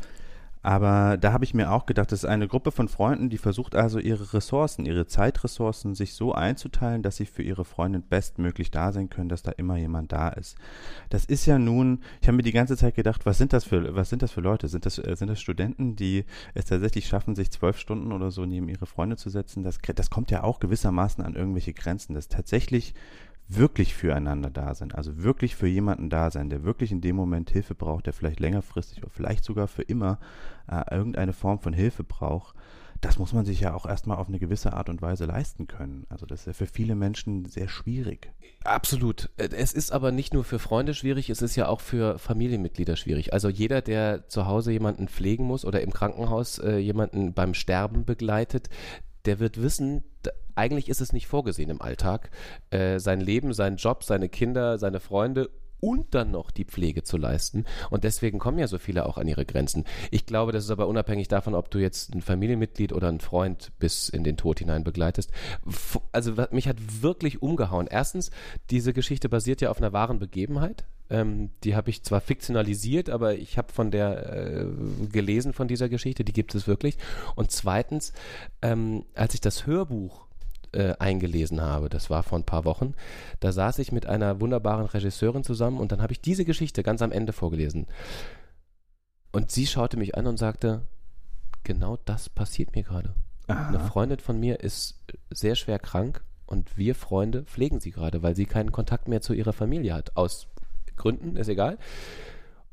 aber 0.67 1.15
da 1.15 1.31
habe 1.31 1.45
ich 1.45 1.53
mir 1.53 1.71
auch 1.71 1.85
gedacht, 1.85 2.11
das 2.11 2.23
ist 2.23 2.29
eine 2.29 2.49
Gruppe 2.49 2.71
von 2.71 2.89
Freunden, 2.89 3.29
die 3.29 3.37
versucht 3.37 3.73
also 3.73 3.99
ihre 3.99 4.33
Ressourcen, 4.33 4.85
ihre 4.85 5.07
Zeitressourcen 5.07 5.95
sich 5.95 6.13
so 6.13 6.33
einzuteilen, 6.33 7.03
dass 7.03 7.15
sie 7.15 7.25
für 7.25 7.41
ihre 7.41 7.63
Freundin 7.63 8.03
bestmöglich 8.03 8.69
da 8.69 8.91
sein 8.91 9.09
können, 9.09 9.29
dass 9.29 9.43
da 9.43 9.53
immer 9.53 9.77
jemand 9.77 10.11
da 10.11 10.27
ist. 10.27 10.57
Das 11.09 11.23
ist 11.23 11.45
ja 11.45 11.57
nun, 11.57 12.01
ich 12.19 12.27
habe 12.27 12.35
mir 12.35 12.43
die 12.43 12.51
ganze 12.51 12.75
Zeit 12.75 12.95
gedacht, 12.95 13.25
was 13.25 13.37
sind 13.37 13.53
das 13.53 13.63
für, 13.63 13.95
was 13.95 14.09
sind 14.09 14.23
das 14.23 14.31
für 14.33 14.41
Leute? 14.41 14.67
Sind 14.67 14.85
das, 14.85 14.97
äh, 14.97 15.15
sind 15.15 15.29
das 15.29 15.39
Studenten, 15.39 15.95
die 15.95 16.25
es 16.53 16.65
tatsächlich 16.65 17.07
schaffen, 17.07 17.33
sich 17.33 17.49
zwölf 17.49 17.77
Stunden 17.77 18.11
oder 18.11 18.29
so 18.29 18.45
neben 18.45 18.67
ihre 18.67 18.87
Freunde 18.87 19.15
zu 19.15 19.29
setzen? 19.29 19.63
Das, 19.63 19.77
das 19.95 20.09
kommt 20.09 20.31
ja 20.31 20.43
auch 20.43 20.59
gewissermaßen 20.59 21.23
an 21.23 21.35
irgendwelche 21.35 21.71
Grenzen. 21.71 22.13
Das 22.13 22.27
tatsächlich 22.27 22.93
wirklich 23.47 23.95
füreinander 23.95 24.49
da 24.49 24.73
sein, 24.75 24.91
also 24.91 25.23
wirklich 25.23 25.55
für 25.55 25.67
jemanden 25.67 26.09
da 26.09 26.31
sein, 26.31 26.49
der 26.49 26.63
wirklich 26.63 26.91
in 26.91 27.01
dem 27.01 27.15
Moment 27.15 27.49
Hilfe 27.49 27.75
braucht, 27.75 28.05
der 28.05 28.13
vielleicht 28.13 28.39
längerfristig 28.39 29.03
oder 29.03 29.09
vielleicht 29.09 29.43
sogar 29.43 29.67
für 29.67 29.83
immer 29.83 30.19
äh, 30.69 30.83
irgendeine 30.93 31.33
Form 31.33 31.59
von 31.59 31.73
Hilfe 31.73 32.03
braucht, 32.03 32.55
das 33.01 33.19
muss 33.19 33.33
man 33.33 33.45
sich 33.45 33.59
ja 33.59 33.73
auch 33.73 33.85
erstmal 33.85 34.17
auf 34.17 34.27
eine 34.27 34.39
gewisse 34.39 34.73
Art 34.73 34.89
und 34.89 35.01
Weise 35.01 35.25
leisten 35.25 35.67
können. 35.67 36.05
Also 36.09 36.25
das 36.25 36.41
ist 36.41 36.45
ja 36.47 36.53
für 36.53 36.65
viele 36.65 36.95
Menschen 36.95 37.45
sehr 37.45 37.67
schwierig. 37.67 38.31
Absolut. 38.63 39.29
Es 39.37 39.73
ist 39.73 39.91
aber 39.91 40.11
nicht 40.11 40.33
nur 40.33 40.43
für 40.43 40.59
Freunde 40.59 40.93
schwierig, 40.93 41.29
es 41.29 41.41
ist 41.41 41.55
ja 41.55 41.67
auch 41.67 41.81
für 41.81 42.17
Familienmitglieder 42.17 42.95
schwierig. 42.95 43.33
Also 43.33 43.49
jeder, 43.49 43.81
der 43.81 44.27
zu 44.27 44.47
Hause 44.47 44.71
jemanden 44.71 45.07
pflegen 45.07 45.45
muss 45.45 45.63
oder 45.63 45.81
im 45.81 45.93
Krankenhaus 45.93 46.57
äh, 46.59 46.77
jemanden 46.77 47.33
beim 47.33 47.53
Sterben 47.53 48.03
begleitet, 48.03 48.69
der 49.25 49.39
wird 49.39 49.61
wissen, 49.61 50.03
eigentlich 50.57 50.89
ist 50.89 51.01
es 51.01 51.13
nicht 51.13 51.27
vorgesehen 51.27 51.69
im 51.69 51.81
Alltag, 51.81 52.31
äh, 52.69 52.99
sein 52.99 53.21
Leben, 53.21 53.53
seinen 53.53 53.77
Job, 53.77 54.03
seine 54.03 54.29
Kinder, 54.29 54.77
seine 54.77 54.99
Freunde 54.99 55.49
und 55.79 56.15
dann 56.15 56.31
noch 56.31 56.51
die 56.51 56.65
Pflege 56.65 57.03
zu 57.03 57.17
leisten. 57.17 57.65
Und 57.89 58.03
deswegen 58.03 58.39
kommen 58.39 58.59
ja 58.59 58.67
so 58.67 58.77
viele 58.77 59.05
auch 59.05 59.17
an 59.17 59.27
ihre 59.27 59.45
Grenzen. 59.45 59.85
Ich 60.11 60.25
glaube, 60.25 60.51
das 60.51 60.65
ist 60.65 60.71
aber 60.71 60.87
unabhängig 60.87 61.27
davon, 61.27 61.55
ob 61.55 61.69
du 61.71 61.79
jetzt 61.79 62.13
ein 62.13 62.21
Familienmitglied 62.21 62.93
oder 62.93 63.09
ein 63.09 63.19
Freund 63.19 63.71
bis 63.79 64.09
in 64.09 64.23
den 64.23 64.37
Tod 64.37 64.59
hinein 64.59 64.83
begleitest. 64.83 65.31
Also 66.11 66.33
mich 66.51 66.67
hat 66.67 66.77
wirklich 67.01 67.41
umgehauen. 67.41 67.87
Erstens, 67.87 68.31
diese 68.69 68.93
Geschichte 68.93 69.29
basiert 69.29 69.61
ja 69.61 69.69
auf 69.69 69.77
einer 69.77 69.93
wahren 69.93 70.19
Begebenheit. 70.19 70.85
Ähm, 71.09 71.51
die 71.63 71.75
habe 71.75 71.89
ich 71.89 72.03
zwar 72.03 72.19
fiktionalisiert, 72.19 73.09
aber 73.09 73.35
ich 73.35 73.57
habe 73.57 73.71
von 73.71 73.91
der 73.91 74.33
äh, 74.33 74.65
gelesen 75.09 75.53
von 75.53 75.67
dieser 75.67 75.87
Geschichte, 75.87 76.25
die 76.25 76.33
gibt 76.33 76.53
es 76.53 76.67
wirklich. 76.67 76.97
Und 77.35 77.51
zweitens, 77.51 78.11
ähm, 78.61 79.05
als 79.13 79.33
ich 79.33 79.41
das 79.41 79.65
Hörbuch 79.65 80.26
äh, 80.77 80.95
eingelesen 80.99 81.59
habe, 81.59 81.89
das 81.89 82.09
war 82.09 82.21
vor 82.21 82.37
ein 82.37 82.45
paar 82.45 82.63
Wochen, 82.63 82.93
da 83.39 83.51
saß 83.51 83.79
ich 83.79 83.91
mit 83.91 84.05
einer 84.05 84.39
wunderbaren 84.39 84.85
Regisseurin 84.85 85.43
zusammen 85.43 85.79
und 85.79 85.91
dann 85.91 86.01
habe 86.01 86.13
ich 86.13 86.21
diese 86.21 86.45
Geschichte 86.45 86.83
ganz 86.83 87.01
am 87.01 87.11
Ende 87.11 87.33
vorgelesen. 87.33 87.87
Und 89.31 89.51
sie 89.51 89.65
schaute 89.65 89.97
mich 89.97 90.15
an 90.15 90.27
und 90.27 90.37
sagte, 90.37 90.83
genau 91.63 91.97
das 92.05 92.29
passiert 92.29 92.75
mir 92.75 92.83
gerade. 92.83 93.13
Eine 93.47 93.79
Freundin 93.79 94.19
von 94.19 94.39
mir 94.39 94.59
ist 94.59 95.03
sehr 95.29 95.55
schwer 95.55 95.79
krank 95.79 96.23
und 96.45 96.77
wir 96.77 96.95
Freunde 96.95 97.43
pflegen 97.43 97.79
sie 97.79 97.91
gerade, 97.91 98.21
weil 98.21 98.35
sie 98.35 98.45
keinen 98.45 98.71
Kontakt 98.71 99.07
mehr 99.07 99.21
zu 99.21 99.33
ihrer 99.33 99.53
Familie 99.53 99.93
hat. 99.93 100.15
Aus 100.15 100.47
Gründen, 100.95 101.37
ist 101.37 101.47
egal. 101.47 101.77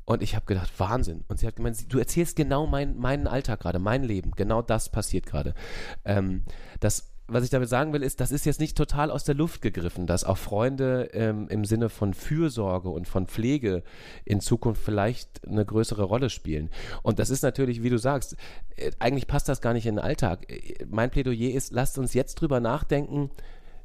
Und 0.03 0.21
ich 0.21 0.35
habe 0.35 0.45
gedacht, 0.45 0.71
Wahnsinn. 0.77 1.23
Und 1.27 1.39
sie 1.39 1.47
hat 1.47 1.55
gemeint, 1.55 1.91
du 1.91 1.97
erzählst 1.97 2.35
genau 2.35 2.67
mein, 2.67 2.97
meinen 2.97 3.25
Alltag 3.27 3.61
gerade, 3.61 3.79
mein 3.79 4.03
Leben. 4.03 4.31
Genau 4.35 4.61
das 4.61 4.89
passiert 4.89 5.25
gerade. 5.25 5.55
Ähm, 6.03 6.43
das 6.79 7.14
was 7.27 7.43
ich 7.43 7.49
damit 7.49 7.69
sagen 7.69 7.91
will, 7.91 8.03
ist, 8.03 8.19
das 8.19 8.31
ist 8.31 8.45
jetzt 8.45 8.59
nicht 8.59 8.77
total 8.77 9.09
aus 9.09 9.23
der 9.23 9.35
Luft 9.35 9.61
gegriffen, 9.61 10.05
dass 10.05 10.23
auch 10.23 10.37
Freunde 10.37 11.09
ähm, 11.13 11.47
im 11.49 11.65
Sinne 11.65 11.89
von 11.89 12.13
Fürsorge 12.13 12.89
und 12.89 13.07
von 13.07 13.25
Pflege 13.25 13.83
in 14.25 14.41
Zukunft 14.41 14.81
vielleicht 14.83 15.45
eine 15.47 15.65
größere 15.65 16.03
Rolle 16.03 16.29
spielen. 16.29 16.69
Und 17.01 17.17
das 17.17 17.31
ist 17.31 17.41
natürlich, 17.41 17.81
wie 17.81 17.89
du 17.89 17.97
sagst, 17.97 18.35
äh, 18.75 18.91
eigentlich 18.99 19.27
passt 19.27 19.49
das 19.49 19.61
gar 19.61 19.73
nicht 19.73 19.87
in 19.87 19.95
den 19.95 20.03
Alltag. 20.03 20.49
Äh, 20.51 20.85
mein 20.87 21.09
Plädoyer 21.09 21.51
ist, 21.51 21.71
lasst 21.71 21.97
uns 21.97 22.13
jetzt 22.13 22.35
drüber 22.35 22.59
nachdenken, 22.59 23.31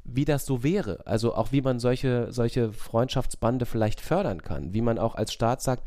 wie 0.04 0.24
das 0.24 0.44
so 0.44 0.62
wäre. 0.62 1.06
Also 1.06 1.34
auch 1.34 1.52
wie 1.52 1.62
man 1.62 1.78
solche, 1.78 2.32
solche 2.32 2.72
Freundschaftsbande 2.72 3.64
vielleicht 3.64 4.00
fördern 4.00 4.42
kann. 4.42 4.74
Wie 4.74 4.82
man 4.82 4.98
auch 4.98 5.14
als 5.14 5.32
Staat 5.32 5.62
sagt, 5.62 5.86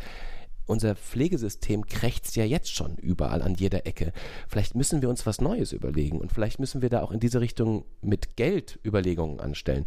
unser 0.66 0.96
Pflegesystem 0.96 1.86
krächzt 1.86 2.36
ja 2.36 2.46
jetzt 2.46 2.74
schon 2.74 2.96
überall 2.98 3.42
an 3.42 3.56
jeder 3.56 3.86
Ecke. 3.86 4.14
Vielleicht 4.48 4.76
müssen 4.76 5.02
wir 5.02 5.10
uns 5.10 5.26
was 5.26 5.42
Neues 5.42 5.72
überlegen 5.72 6.20
und 6.20 6.32
vielleicht 6.32 6.60
müssen 6.60 6.82
wir 6.82 6.90
da 6.90 7.02
auch 7.02 7.12
in 7.12 7.20
diese 7.20 7.42
Richtung 7.42 7.86
mit 8.02 8.36
Geld 8.36 8.80
Überlegungen 8.86 9.40
anstellen. 9.40 9.86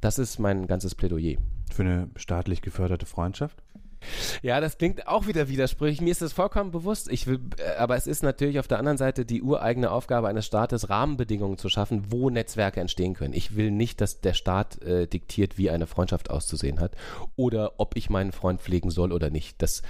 Das 0.00 0.18
ist 0.18 0.38
mein 0.38 0.66
ganzes 0.66 0.94
Plädoyer. 0.94 1.36
Für 1.72 1.82
eine 1.82 2.10
staatlich 2.16 2.62
geförderte 2.62 3.06
Freundschaft? 3.06 3.62
Ja, 4.42 4.60
das 4.60 4.78
klingt 4.78 5.06
auch 5.06 5.26
wieder 5.26 5.48
widersprüchlich. 5.48 6.00
Mir 6.00 6.10
ist 6.10 6.22
das 6.22 6.32
vollkommen 6.32 6.70
bewusst. 6.70 7.10
Ich 7.10 7.26
will, 7.26 7.40
äh, 7.58 7.76
aber 7.76 7.96
es 7.96 8.06
ist 8.06 8.22
natürlich 8.22 8.58
auf 8.58 8.68
der 8.68 8.78
anderen 8.78 8.98
Seite 8.98 9.24
die 9.24 9.42
ureigene 9.42 9.90
Aufgabe 9.90 10.28
eines 10.28 10.46
Staates, 10.46 10.88
Rahmenbedingungen 10.88 11.58
zu 11.58 11.68
schaffen, 11.68 12.04
wo 12.10 12.30
Netzwerke 12.30 12.80
entstehen 12.80 13.14
können. 13.14 13.34
Ich 13.34 13.56
will 13.56 13.70
nicht, 13.70 14.00
dass 14.00 14.20
der 14.20 14.34
Staat 14.34 14.82
äh, 14.82 15.06
diktiert, 15.06 15.58
wie 15.58 15.70
eine 15.70 15.86
Freundschaft 15.86 16.30
auszusehen 16.30 16.80
hat 16.80 16.92
oder 17.36 17.74
ob 17.78 17.96
ich 17.96 18.10
meinen 18.10 18.32
Freund 18.32 18.60
pflegen 18.60 18.90
soll 18.90 19.12
oder 19.12 19.30
nicht. 19.30 19.60
Das, 19.62 19.82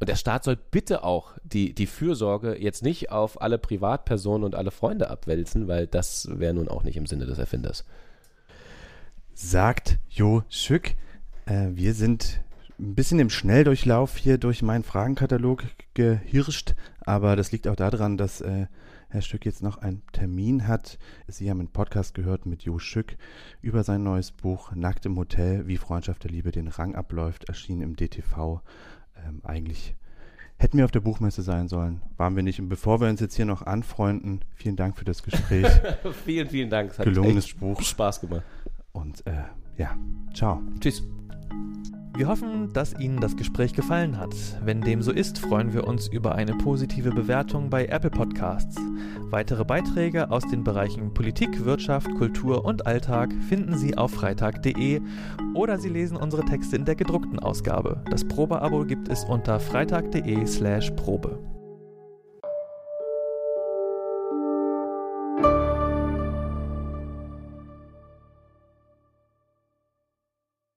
und 0.00 0.08
der 0.08 0.16
Staat 0.16 0.44
soll 0.44 0.56
bitte 0.56 1.04
auch 1.04 1.32
die, 1.42 1.74
die 1.74 1.86
Fürsorge 1.86 2.56
jetzt 2.60 2.82
nicht 2.82 3.10
auf 3.10 3.40
alle 3.40 3.58
Privatpersonen 3.58 4.44
und 4.44 4.54
alle 4.54 4.70
Freunde 4.70 5.10
abwälzen, 5.10 5.68
weil 5.68 5.86
das 5.86 6.28
wäre 6.30 6.54
nun 6.54 6.68
auch 6.68 6.82
nicht 6.82 6.96
im 6.96 7.06
Sinne 7.06 7.26
des 7.26 7.38
Erfinders. 7.38 7.84
Sagt 9.34 9.98
Jo 10.08 10.44
Schück. 10.48 10.94
Äh, 11.46 11.70
wir 11.72 11.94
sind 11.94 12.40
ein 12.78 12.94
bisschen 12.94 13.18
im 13.20 13.30
Schnelldurchlauf 13.30 14.16
hier 14.16 14.38
durch 14.38 14.62
meinen 14.62 14.84
Fragenkatalog 14.84 15.64
gehirscht, 15.94 16.74
aber 17.00 17.36
das 17.36 17.52
liegt 17.52 17.68
auch 17.68 17.76
daran, 17.76 18.16
dass 18.16 18.40
äh, 18.40 18.66
Herr 19.08 19.22
Stück 19.22 19.46
jetzt 19.46 19.62
noch 19.62 19.78
einen 19.78 20.02
Termin 20.12 20.66
hat. 20.66 20.98
Sie 21.28 21.48
haben 21.48 21.60
einen 21.60 21.68
Podcast 21.68 22.14
gehört 22.14 22.46
mit 22.46 22.62
Jo 22.62 22.80
Schück 22.80 23.16
über 23.62 23.84
sein 23.84 24.02
neues 24.02 24.32
Buch 24.32 24.72
Nackt 24.74 25.06
im 25.06 25.16
Hotel, 25.16 25.68
wie 25.68 25.76
Freundschaft 25.76 26.24
der 26.24 26.32
Liebe 26.32 26.50
den 26.50 26.66
Rang 26.66 26.96
abläuft, 26.96 27.44
erschienen 27.44 27.82
im 27.82 27.96
DTV. 27.96 28.60
Ähm, 29.24 29.40
eigentlich 29.44 29.94
hätten 30.56 30.78
wir 30.78 30.84
auf 30.84 30.90
der 30.90 31.00
Buchmesse 31.00 31.42
sein 31.42 31.68
sollen, 31.68 32.02
waren 32.16 32.34
wir 32.34 32.42
nicht. 32.42 32.60
Und 32.60 32.68
bevor 32.68 33.00
wir 33.00 33.08
uns 33.08 33.20
jetzt 33.20 33.36
hier 33.36 33.46
noch 33.46 33.62
anfreunden, 33.62 34.40
vielen 34.56 34.76
Dank 34.76 34.98
für 34.98 35.04
das 35.04 35.22
Gespräch. 35.22 35.68
vielen, 36.24 36.48
vielen 36.48 36.70
Dank. 36.70 36.90
Es 36.90 36.98
hat 36.98 37.04
Gelungenes 37.04 37.52
Buch. 37.54 37.80
Spaß 37.80 38.20
gemacht. 38.20 38.42
Und 38.92 39.24
äh, 39.26 39.44
ja, 39.76 39.96
ciao. 40.32 40.60
Tschüss. 40.80 41.04
Wir 42.16 42.28
hoffen, 42.28 42.72
dass 42.72 42.94
Ihnen 42.98 43.20
das 43.20 43.36
Gespräch 43.36 43.72
gefallen 43.72 44.18
hat. 44.18 44.34
Wenn 44.64 44.80
dem 44.80 45.02
so 45.02 45.10
ist, 45.10 45.40
freuen 45.40 45.74
wir 45.74 45.88
uns 45.88 46.06
über 46.06 46.36
eine 46.36 46.54
positive 46.54 47.10
Bewertung 47.10 47.70
bei 47.70 47.86
Apple 47.86 48.10
Podcasts. 48.10 48.76
Weitere 49.30 49.64
Beiträge 49.64 50.30
aus 50.30 50.44
den 50.48 50.62
Bereichen 50.62 51.12
Politik, 51.12 51.64
Wirtschaft, 51.64 52.08
Kultur 52.14 52.64
und 52.64 52.86
Alltag 52.86 53.32
finden 53.48 53.76
Sie 53.76 53.98
auf 53.98 54.12
freitag.de 54.12 55.00
oder 55.54 55.78
Sie 55.78 55.88
lesen 55.88 56.16
unsere 56.16 56.44
Texte 56.44 56.76
in 56.76 56.84
der 56.84 56.94
gedruckten 56.94 57.40
Ausgabe. 57.40 58.04
Das 58.08 58.24
Probeabo 58.24 58.84
gibt 58.84 59.08
es 59.08 59.24
unter 59.24 59.58
freitag.de/probe. 59.58 61.53